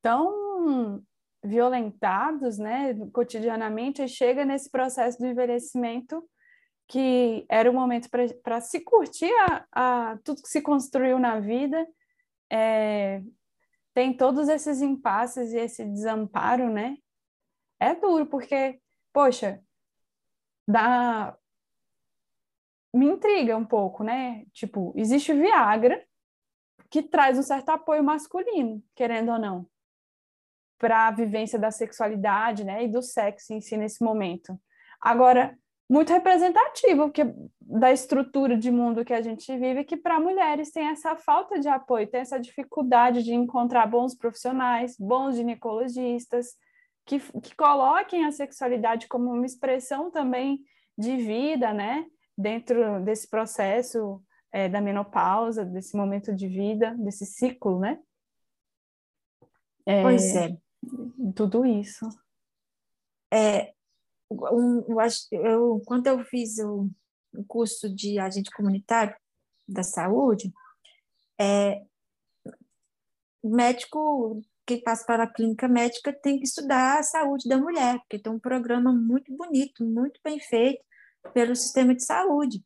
tão 0.02 1.04
violentados, 1.43 2.58
né? 2.58 2.93
Cotidianamente, 3.12 4.02
e 4.02 4.08
chega 4.08 4.45
nesse 4.45 4.71
processo 4.71 5.19
do 5.19 5.28
envelhecimento 5.28 6.23
que 6.89 7.45
era 7.47 7.69
o 7.69 7.73
momento 7.73 8.10
para 8.41 8.60
se 8.60 8.82
curtir 8.82 9.32
a, 9.47 9.65
a, 9.71 10.17
tudo 10.23 10.41
que 10.41 10.49
se 10.49 10.60
construiu 10.60 11.19
na 11.19 11.39
vida, 11.39 11.88
é, 12.52 13.21
tem 13.93 14.17
todos 14.17 14.49
esses 14.49 14.82
impasses 14.82 15.54
e 15.54 15.58
esse 15.58 15.86
desamparo, 15.86 16.67
né? 16.67 16.97
É 17.80 17.93
duro, 17.93 18.25
porque, 18.25 18.82
poxa, 19.13 19.63
dá. 20.67 21.38
Me 22.91 23.06
intriga 23.06 23.56
um 23.56 23.65
pouco, 23.65 24.04
né? 24.04 24.45
Tipo, 24.52 24.91
existe 24.95 25.32
Viagra 25.32 26.04
que 26.89 27.04
traz 27.04 27.38
um 27.38 27.43
certo 27.43 27.69
apoio 27.69 28.04
masculino, 28.04 28.84
querendo 28.95 29.32
ou 29.32 29.38
não, 29.38 29.69
para 30.80 31.08
a 31.08 31.12
vivência 31.12 31.60
da 31.60 31.69
sexualidade, 31.69 32.63
né? 32.63 32.84
E 32.84 32.88
do 32.88 33.04
sexo 33.04 33.54
em 33.54 33.62
si 33.62 33.78
nesse 33.78 34.04
momento. 34.04 34.60
Agora, 34.99 35.56
muito 35.89 36.13
representativo 36.13 37.10
que, 37.10 37.25
da 37.60 37.91
estrutura 37.91 38.56
de 38.56 38.69
mundo 38.69 39.04
que 39.04 39.13
a 39.13 39.21
gente 39.21 39.58
vive, 39.58 39.84
que 39.84 39.97
para 39.97 40.19
mulheres 40.19 40.71
tem 40.71 40.88
essa 40.88 41.15
falta 41.15 41.60
de 41.60 41.67
apoio, 41.67 42.08
tem 42.08 42.21
essa 42.21 42.39
dificuldade 42.39 43.23
de 43.23 43.34
encontrar 43.34 43.88
bons 43.88 44.13
profissionais, 44.13 44.95
bons 44.99 45.36
ginecologistas, 45.36 46.56
que, 47.08 47.19
que 47.41 47.56
coloquem 47.56 48.25
a 48.25 48.32
sexualidade 48.32 49.08
como 49.08 49.34
uma 49.34 49.45
expressão 49.45 50.12
também 50.12 50.60
de 50.95 51.17
vida, 51.17 51.73
né? 51.73 52.06
Dentro 52.38 53.04
desse 53.04 53.28
processo 53.28 54.21
é, 54.52 54.69
da 54.69 54.80
menopausa, 54.80 55.65
desse 55.65 55.97
momento 55.97 56.36
de 56.36 56.47
vida, 56.47 56.95
desse 56.99 57.25
ciclo, 57.25 57.80
né? 57.80 57.99
É, 59.88 60.04
pois 60.04 60.36
é. 60.36 60.56
Tudo 61.36 61.65
isso. 61.65 62.08
é, 63.34 63.73
um, 64.31 64.85
eu, 65.31 65.81
quando 65.85 66.07
eu 66.07 66.23
fiz 66.25 66.59
o, 66.59 66.89
o 67.33 67.43
curso 67.45 67.93
de 67.93 68.19
agente 68.19 68.51
comunitário 68.51 69.15
da 69.67 69.83
saúde, 69.83 70.51
é, 71.39 71.83
médico 73.43 74.41
que 74.65 74.77
passa 74.77 75.03
para 75.05 75.23
a 75.23 75.33
clínica 75.33 75.67
médica 75.67 76.13
tem 76.13 76.37
que 76.37 76.43
estudar 76.43 76.99
a 76.99 77.03
saúde 77.03 77.49
da 77.49 77.57
mulher, 77.57 77.97
porque 77.99 78.19
tem 78.19 78.31
um 78.31 78.39
programa 78.39 78.93
muito 78.93 79.35
bonito, 79.35 79.83
muito 79.83 80.19
bem 80.23 80.39
feito 80.39 80.83
pelo 81.33 81.55
sistema 81.55 81.95
de 81.95 82.03
saúde. 82.03 82.63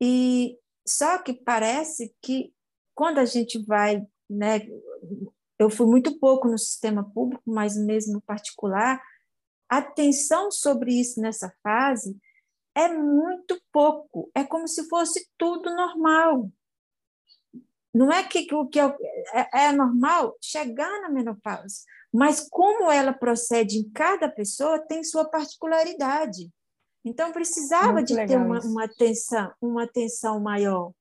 E 0.00 0.56
só 0.86 1.18
que 1.18 1.32
parece 1.32 2.14
que 2.22 2.52
quando 2.94 3.18
a 3.18 3.24
gente 3.24 3.58
vai, 3.64 4.06
né, 4.30 4.60
eu 5.58 5.68
fui 5.68 5.86
muito 5.86 6.18
pouco 6.18 6.46
no 6.46 6.58
sistema 6.58 7.02
público, 7.02 7.42
mas 7.44 7.76
mesmo 7.76 8.14
no 8.14 8.20
particular, 8.20 9.02
atenção 9.78 10.50
sobre 10.50 10.92
isso 10.92 11.20
nessa 11.20 11.52
fase 11.62 12.16
é 12.74 12.88
muito 12.88 13.60
pouco, 13.72 14.30
é 14.34 14.42
como 14.44 14.66
se 14.66 14.88
fosse 14.88 15.28
tudo 15.38 15.74
normal. 15.74 16.50
Não 17.94 18.10
é 18.10 18.24
que 18.24 18.52
o 18.52 18.66
que 18.66 18.80
é, 18.80 18.96
é, 19.32 19.66
é 19.66 19.72
normal 19.72 20.36
chegar 20.40 21.00
na 21.00 21.08
menopausa, 21.08 21.82
mas 22.12 22.48
como 22.50 22.90
ela 22.90 23.12
procede 23.12 23.78
em 23.78 23.88
cada 23.90 24.28
pessoa 24.28 24.80
tem 24.80 25.04
sua 25.04 25.24
particularidade. 25.24 26.50
Então 27.04 27.30
precisava 27.32 27.92
Muito 27.92 28.08
de 28.08 28.26
ter 28.26 28.36
uma, 28.36 28.58
uma, 28.60 28.84
atenção, 28.84 29.52
uma 29.60 29.84
atenção 29.84 30.40
maior. 30.40 30.92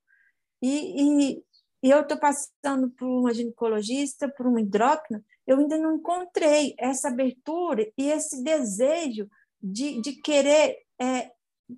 E, 0.61 1.31
e, 1.31 1.43
e 1.81 1.89
eu 1.89 2.01
estou 2.01 2.17
passando 2.17 2.89
por 2.91 3.07
uma 3.07 3.33
ginecologista, 3.33 4.29
por 4.29 4.45
uma 4.45 4.61
endócrina, 4.61 5.23
eu 5.45 5.59
ainda 5.59 5.77
não 5.77 5.95
encontrei 5.95 6.73
essa 6.77 7.09
abertura 7.09 7.91
e 7.97 8.09
esse 8.09 8.43
desejo 8.43 9.27
de, 9.61 10.01
de 10.01 10.13
querer 10.21 10.77
é, 10.99 11.31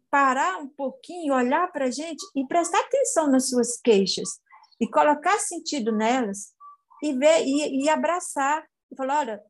parar 0.09 0.57
um 0.57 0.67
pouquinho, 0.67 1.33
olhar 1.33 1.71
para 1.71 1.85
a 1.85 1.91
gente 1.91 2.23
e 2.35 2.45
prestar 2.47 2.79
atenção 2.79 3.29
nas 3.29 3.49
suas 3.49 3.79
queixas 3.79 4.39
e 4.79 4.89
colocar 4.89 5.37
sentido 5.39 5.91
nelas 5.91 6.53
e 7.03 7.13
ver 7.13 7.45
e, 7.45 7.83
e 7.83 7.89
abraçar 7.89 8.65
e 8.91 8.95
falar, 8.95 9.19
olha, 9.19 9.43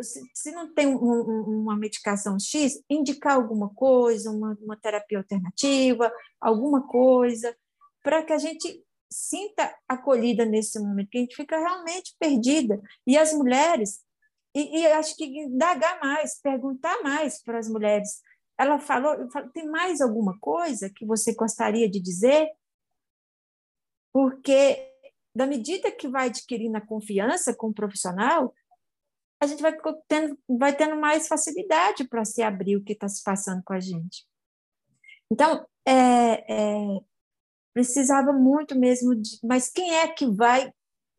se, 0.00 0.20
se 0.34 0.52
não 0.52 0.72
tem 0.72 0.86
um, 0.86 0.96
um, 0.96 1.62
uma 1.62 1.76
medicação 1.76 2.38
X, 2.38 2.82
indicar 2.88 3.34
alguma 3.34 3.68
coisa, 3.74 4.30
uma, 4.30 4.56
uma 4.60 4.76
terapia 4.76 5.18
alternativa, 5.18 6.12
alguma 6.40 6.86
coisa, 6.86 7.54
para 8.02 8.22
que 8.22 8.32
a 8.32 8.38
gente 8.38 8.82
sinta 9.12 9.74
acolhida 9.88 10.44
nesse 10.44 10.78
momento, 10.78 11.08
que 11.10 11.18
a 11.18 11.20
gente 11.20 11.36
fica 11.36 11.58
realmente 11.58 12.14
perdida. 12.18 12.80
E 13.06 13.18
as 13.18 13.32
mulheres, 13.32 14.00
e, 14.54 14.80
e 14.80 14.86
acho 14.88 15.16
que 15.16 15.24
indagar 15.24 16.00
mais, 16.00 16.40
perguntar 16.40 17.02
mais 17.02 17.42
para 17.42 17.58
as 17.58 17.68
mulheres. 17.68 18.20
Ela 18.58 18.78
falou, 18.78 19.16
tem 19.52 19.66
mais 19.66 20.00
alguma 20.00 20.38
coisa 20.38 20.90
que 20.94 21.06
você 21.06 21.34
gostaria 21.34 21.88
de 21.88 22.00
dizer? 22.00 22.48
porque 24.12 24.88
da 25.34 25.46
medida 25.46 25.92
que 25.92 26.08
vai 26.08 26.28
adquirindo 26.28 26.76
a 26.76 26.86
confiança 26.86 27.54
com 27.54 27.68
o 27.68 27.74
profissional, 27.74 28.54
a 29.40 29.46
gente 29.46 29.62
vai 29.62 29.74
tendo, 30.06 30.38
vai 30.48 30.76
tendo 30.76 30.96
mais 30.96 31.28
facilidade 31.28 32.06
para 32.08 32.24
se 32.24 32.42
abrir 32.42 32.76
o 32.76 32.84
que 32.84 32.92
está 32.92 33.08
se 33.08 33.22
passando 33.22 33.62
com 33.64 33.72
a 33.72 33.80
gente. 33.80 34.26
Então, 35.32 35.64
é, 35.86 35.92
é, 36.52 37.00
precisava 37.72 38.32
muito 38.32 38.78
mesmo 38.78 39.14
de. 39.14 39.38
Mas 39.42 39.70
quem 39.70 39.96
é 39.96 40.08
que 40.08 40.26
vai. 40.26 40.72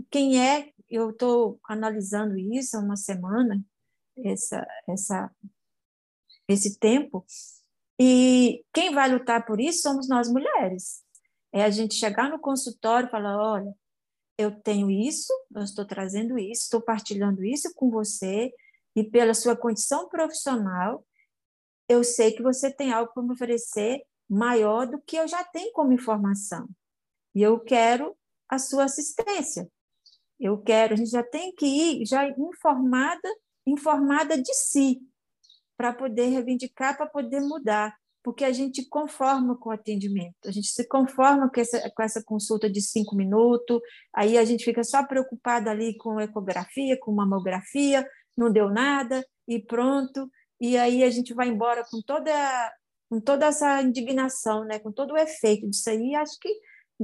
Quem 0.10 0.42
é. 0.42 0.72
Eu 0.90 1.12
estou 1.12 1.58
analisando 1.70 2.38
isso 2.38 2.76
há 2.76 2.82
uma 2.82 2.98
semana, 2.98 3.64
essa, 4.26 4.68
essa, 4.90 5.32
esse 6.50 6.78
tempo, 6.78 7.26
e 7.98 8.66
quem 8.74 8.94
vai 8.94 9.10
lutar 9.10 9.46
por 9.46 9.62
isso 9.62 9.84
somos 9.84 10.10
nós 10.10 10.28
mulheres. 10.28 11.02
É 11.54 11.64
a 11.64 11.70
gente 11.70 11.96
chegar 11.96 12.30
no 12.30 12.40
consultório 12.40 13.08
e 13.08 13.12
falar: 13.12 13.38
olha, 13.38 13.74
eu 14.38 14.52
tenho 14.52 14.90
isso, 14.90 15.32
eu 15.56 15.64
estou 15.64 15.86
trazendo 15.86 16.38
isso, 16.38 16.64
estou 16.64 16.82
partilhando 16.82 17.44
isso 17.44 17.74
com 17.76 17.90
você, 17.90 18.52
e 18.96 19.04
pela 19.04 19.34
sua 19.34 19.56
condição 19.56 20.10
profissional, 20.10 21.06
eu 21.88 22.04
sei 22.04 22.32
que 22.32 22.42
você 22.42 22.74
tem 22.74 22.92
algo 22.92 23.14
para 23.14 23.24
me 23.24 23.34
oferecer 23.34 24.02
maior 24.34 24.88
do 24.88 25.02
que 25.02 25.18
eu 25.18 25.28
já 25.28 25.44
tenho 25.44 25.72
como 25.74 25.94
informação. 25.94 26.68
E 27.36 27.42
eu 27.42 27.60
quero 27.60 28.16
a 28.50 28.58
sua 28.58 28.86
assistência. 28.86 29.70
Eu 30.40 30.58
quero, 30.58 30.94
a 30.94 30.98
gente 30.98 31.12
já 31.12 31.24
tem 31.24 31.54
que 31.54 31.66
ir 31.66 32.06
já 32.06 32.28
informada, 32.28 33.30
informada 33.66 34.42
de 34.42 34.54
si, 34.54 35.02
para 35.78 35.94
poder 35.94 36.28
reivindicar, 36.28 36.98
para 36.98 37.06
poder 37.06 37.42
mudar 37.42 37.96
porque 38.24 38.46
a 38.46 38.52
gente 38.52 38.86
conforma 38.86 39.58
com 39.58 39.70
o 39.70 39.72
atendimento, 39.72 40.48
a 40.48 40.52
gente 40.52 40.68
se 40.68 40.88
conforma 40.88 41.50
com 41.50 41.60
essa, 41.60 41.90
com 41.90 42.04
essa 42.04 42.24
consulta 42.24 42.70
de 42.70 42.82
cinco 42.82 43.16
minutos, 43.16 43.82
aí 44.14 44.38
a 44.38 44.46
gente 44.46 44.64
fica 44.64 44.84
só 44.84 45.06
preocupada 45.06 45.72
ali 45.72 45.98
com 45.98 46.20
ecografia, 46.20 46.98
com 47.00 47.12
mamografia, 47.12 48.08
não 48.38 48.52
deu 48.52 48.70
nada 48.70 49.26
e 49.48 49.60
pronto, 49.60 50.30
e 50.60 50.78
aí 50.78 51.04
a 51.04 51.10
gente 51.10 51.34
vai 51.34 51.48
embora 51.48 51.84
com 51.90 52.02
toda, 52.02 52.32
com 53.12 53.20
toda 53.20 53.48
essa 53.48 53.82
indignação, 53.82 54.64
né? 54.64 54.80
com 54.80 54.90
todo 54.90 55.12
o 55.12 55.18
efeito 55.18 55.70
disso 55.70 55.90
aí, 55.90 56.16
acho 56.16 56.40
que 56.40 56.48
e, 56.48 57.04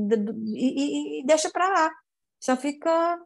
e, 0.56 1.20
e 1.20 1.26
deixa 1.26 1.50
para 1.52 1.68
lá, 1.68 1.92
só 2.42 2.56
fica 2.56 3.20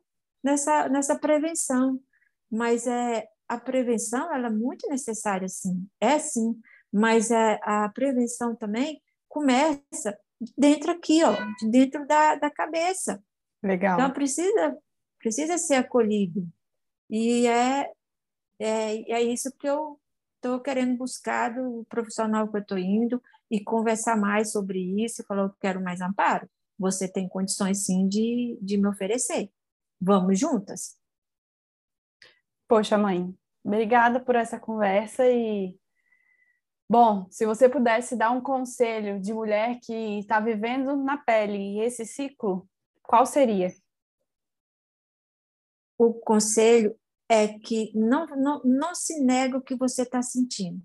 nessa, 0.43 0.89
nessa 0.89 1.19
prevenção, 1.19 2.01
mas 2.49 2.87
é, 2.87 3.27
a 3.47 3.59
prevenção 3.59 4.33
ela 4.33 4.47
é 4.47 4.49
muito 4.49 4.89
necessária, 4.89 5.47
sim, 5.47 5.87
é 5.99 6.17
sim, 6.17 6.59
mas 6.91 7.31
a, 7.31 7.83
a 7.83 7.89
prevenção 7.89 8.55
também 8.55 8.99
começa 9.29 10.17
dentro 10.57 10.91
aqui, 10.91 11.23
ó, 11.23 11.35
dentro 11.69 12.07
da, 12.07 12.33
da 12.33 12.49
cabeça. 12.49 13.23
Legal. 13.61 13.93
Então 13.93 14.11
precisa 14.11 14.75
precisa 15.19 15.55
ser 15.59 15.75
acolhido 15.75 16.47
e 17.07 17.45
é 17.45 17.91
é, 18.59 19.11
é 19.11 19.21
isso 19.21 19.55
que 19.55 19.69
eu 19.69 19.99
estou 20.41 20.59
querendo 20.59 20.97
buscar 20.97 21.53
do 21.53 21.85
profissional 21.87 22.47
que 22.49 22.57
eu 22.57 22.61
estou 22.61 22.77
indo 22.77 23.21
e 23.49 23.63
conversar 23.63 24.17
mais 24.17 24.51
sobre 24.51 24.79
isso. 25.03 25.23
Falou 25.27 25.51
que 25.51 25.59
quero 25.59 25.81
mais 25.81 26.01
amparo. 26.01 26.49
Você 26.79 27.07
tem 27.07 27.29
condições 27.29 27.85
sim 27.85 28.07
de, 28.07 28.57
de 28.59 28.75
me 28.77 28.87
oferecer. 28.87 29.51
Vamos 30.01 30.39
juntas. 30.39 30.97
Poxa, 32.67 32.97
mãe, 32.97 33.33
obrigada 33.63 34.19
por 34.19 34.35
essa 34.35 34.59
conversa 34.59 35.29
e 35.29 35.79
Bom, 36.89 37.25
se 37.29 37.45
você 37.45 37.69
pudesse 37.69 38.17
dar 38.17 38.31
um 38.31 38.41
conselho 38.41 39.17
de 39.17 39.33
mulher 39.33 39.79
que 39.81 40.19
está 40.19 40.41
vivendo 40.41 40.93
na 40.97 41.17
pele 41.17 41.79
esse 41.79 42.05
ciclo, 42.05 42.67
qual 43.01 43.25
seria? 43.25 43.73
O 45.97 46.13
conselho 46.13 46.99
é 47.31 47.47
que 47.47 47.91
não, 47.95 48.25
não, 48.27 48.61
não 48.65 48.93
se 48.93 49.21
nega 49.21 49.57
o 49.57 49.61
que 49.61 49.75
você 49.75 50.01
está 50.01 50.21
sentindo. 50.21 50.81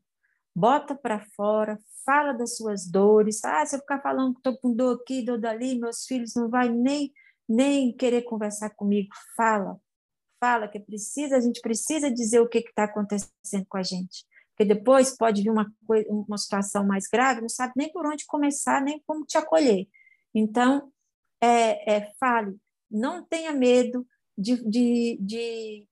Bota 0.55 0.95
para 0.95 1.27
fora, 1.35 1.77
fala 2.05 2.33
das 2.33 2.57
suas 2.57 2.87
dores. 2.87 3.45
Ah, 3.45 3.67
se 3.67 3.75
eu 3.75 3.81
ficar 3.81 4.01
falando 4.01 4.35
que 4.35 4.39
estou 4.39 4.57
com 4.59 4.73
dor 4.73 5.01
aqui, 5.03 5.25
dor 5.25 5.41
dali, 5.41 5.77
meus 5.77 6.05
filhos 6.07 6.35
não 6.37 6.49
vai 6.49 6.69
nem, 6.69 7.13
nem 7.49 7.93
querer 7.93 8.23
conversar 8.23 8.71
comigo. 8.71 9.09
Fala, 9.37 9.77
fala 10.39 10.69
que 10.69 10.79
precisa, 10.79 11.37
a 11.37 11.41
gente 11.41 11.61
precisa 11.61 12.11
dizer 12.11 12.41
o 12.41 12.49
que 12.49 12.59
está 12.59 12.85
acontecendo 12.85 13.67
com 13.69 13.77
a 13.77 13.83
gente 13.83 14.25
porque 14.57 14.65
depois 14.65 15.15
pode 15.15 15.43
vir 15.43 15.51
uma, 15.51 15.71
uma 16.09 16.39
situação 16.39 16.87
mais 16.87 17.07
grave, 17.07 17.43
não 17.43 17.49
sabe 17.49 17.75
nem 17.77 17.93
por 17.93 18.07
onde 18.07 18.25
começar, 18.25 18.81
nem 18.81 19.03
como 19.07 19.27
te 19.27 19.37
acolher. 19.37 19.87
Então, 20.35 20.91
é, 21.43 21.97
é 21.97 22.13
fale, 22.19 22.57
não 22.91 23.23
tenha 23.23 23.53
medo 23.53 24.07
de, 24.37 24.57
de, 24.67 25.19
de, 25.21 25.87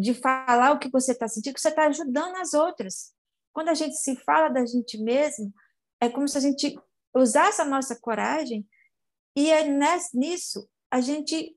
de 0.00 0.14
falar 0.14 0.72
o 0.72 0.78
que 0.78 0.90
você 0.90 1.12
está 1.12 1.28
sentindo, 1.28 1.54
que 1.54 1.60
você 1.60 1.68
está 1.68 1.86
ajudando 1.86 2.36
as 2.36 2.54
outras. 2.54 3.12
Quando 3.52 3.68
a 3.68 3.74
gente 3.74 3.96
se 3.96 4.16
fala 4.16 4.48
da 4.48 4.64
gente 4.64 4.98
mesmo, 4.98 5.52
é 6.00 6.08
como 6.08 6.28
se 6.28 6.36
a 6.36 6.40
gente 6.40 6.78
usasse 7.14 7.60
a 7.62 7.64
nossa 7.64 7.98
coragem 7.98 8.66
e 9.34 9.50
é 9.50 9.64
nisso 10.14 10.68
a 10.90 11.00
gente 11.00 11.56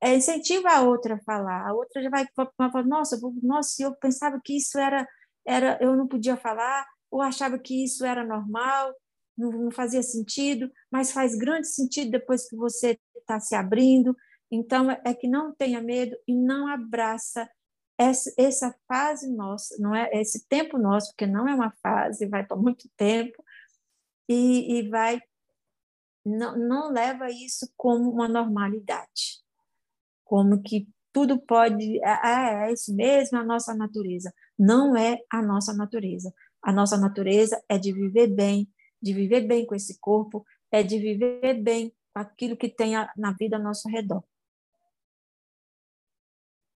é, 0.00 0.14
incentiva 0.14 0.70
a 0.70 0.82
outra 0.82 1.14
a 1.14 1.20
falar. 1.20 1.68
A 1.68 1.74
outra 1.74 2.02
já 2.02 2.10
vai 2.10 2.26
falar, 2.34 2.84
nossa, 2.84 3.18
nossa, 3.42 3.82
eu 3.82 3.94
pensava 3.96 4.40
que 4.42 4.56
isso 4.56 4.78
era, 4.78 5.06
era, 5.46 5.78
eu 5.80 5.96
não 5.96 6.06
podia 6.06 6.36
falar, 6.36 6.86
ou 7.10 7.22
achava 7.22 7.58
que 7.58 7.84
isso 7.84 8.04
era 8.04 8.24
normal, 8.24 8.94
não, 9.36 9.50
não 9.52 9.70
fazia 9.70 10.02
sentido, 10.02 10.70
mas 10.90 11.12
faz 11.12 11.34
grande 11.34 11.68
sentido 11.68 12.10
depois 12.10 12.48
que 12.48 12.56
você 12.56 12.98
está 13.16 13.40
se 13.40 13.54
abrindo. 13.54 14.16
Então, 14.50 14.90
é 14.90 15.14
que 15.14 15.28
não 15.28 15.54
tenha 15.54 15.80
medo 15.82 16.16
e 16.26 16.34
não 16.34 16.68
abraça 16.68 17.48
essa, 17.98 18.32
essa 18.38 18.74
fase 18.86 19.34
nossa, 19.34 19.76
não 19.78 19.94
é 19.94 20.10
esse 20.12 20.46
tempo 20.46 20.78
nosso, 20.78 21.10
porque 21.10 21.26
não 21.26 21.48
é 21.48 21.54
uma 21.54 21.72
fase, 21.82 22.26
vai 22.26 22.46
tomar 22.46 22.62
muito 22.62 22.88
tempo, 22.96 23.42
e, 24.28 24.78
e 24.78 24.88
vai 24.88 25.20
não, 26.24 26.58
não 26.58 26.92
leva 26.92 27.30
isso 27.30 27.72
como 27.76 28.10
uma 28.10 28.28
normalidade 28.28 29.46
como 30.26 30.60
que 30.60 30.86
tudo 31.12 31.38
pode, 31.38 31.98
é, 32.04 32.66
é 32.66 32.72
isso 32.72 32.94
mesmo, 32.94 33.38
é 33.38 33.40
a 33.40 33.44
nossa 33.44 33.74
natureza. 33.74 34.34
Não 34.58 34.94
é 34.94 35.18
a 35.30 35.40
nossa 35.40 35.72
natureza. 35.72 36.34
A 36.60 36.70
nossa 36.70 36.98
natureza 36.98 37.62
é 37.70 37.78
de 37.78 37.92
viver 37.92 38.26
bem, 38.26 38.68
de 39.00 39.14
viver 39.14 39.42
bem 39.42 39.64
com 39.64 39.74
esse 39.74 39.98
corpo, 39.98 40.44
é 40.70 40.82
de 40.82 40.98
viver 40.98 41.62
bem 41.62 41.94
com 42.12 42.20
aquilo 42.20 42.56
que 42.56 42.68
tem 42.68 42.92
na 43.16 43.32
vida 43.32 43.56
ao 43.56 43.62
nosso 43.62 43.88
redor. 43.88 44.22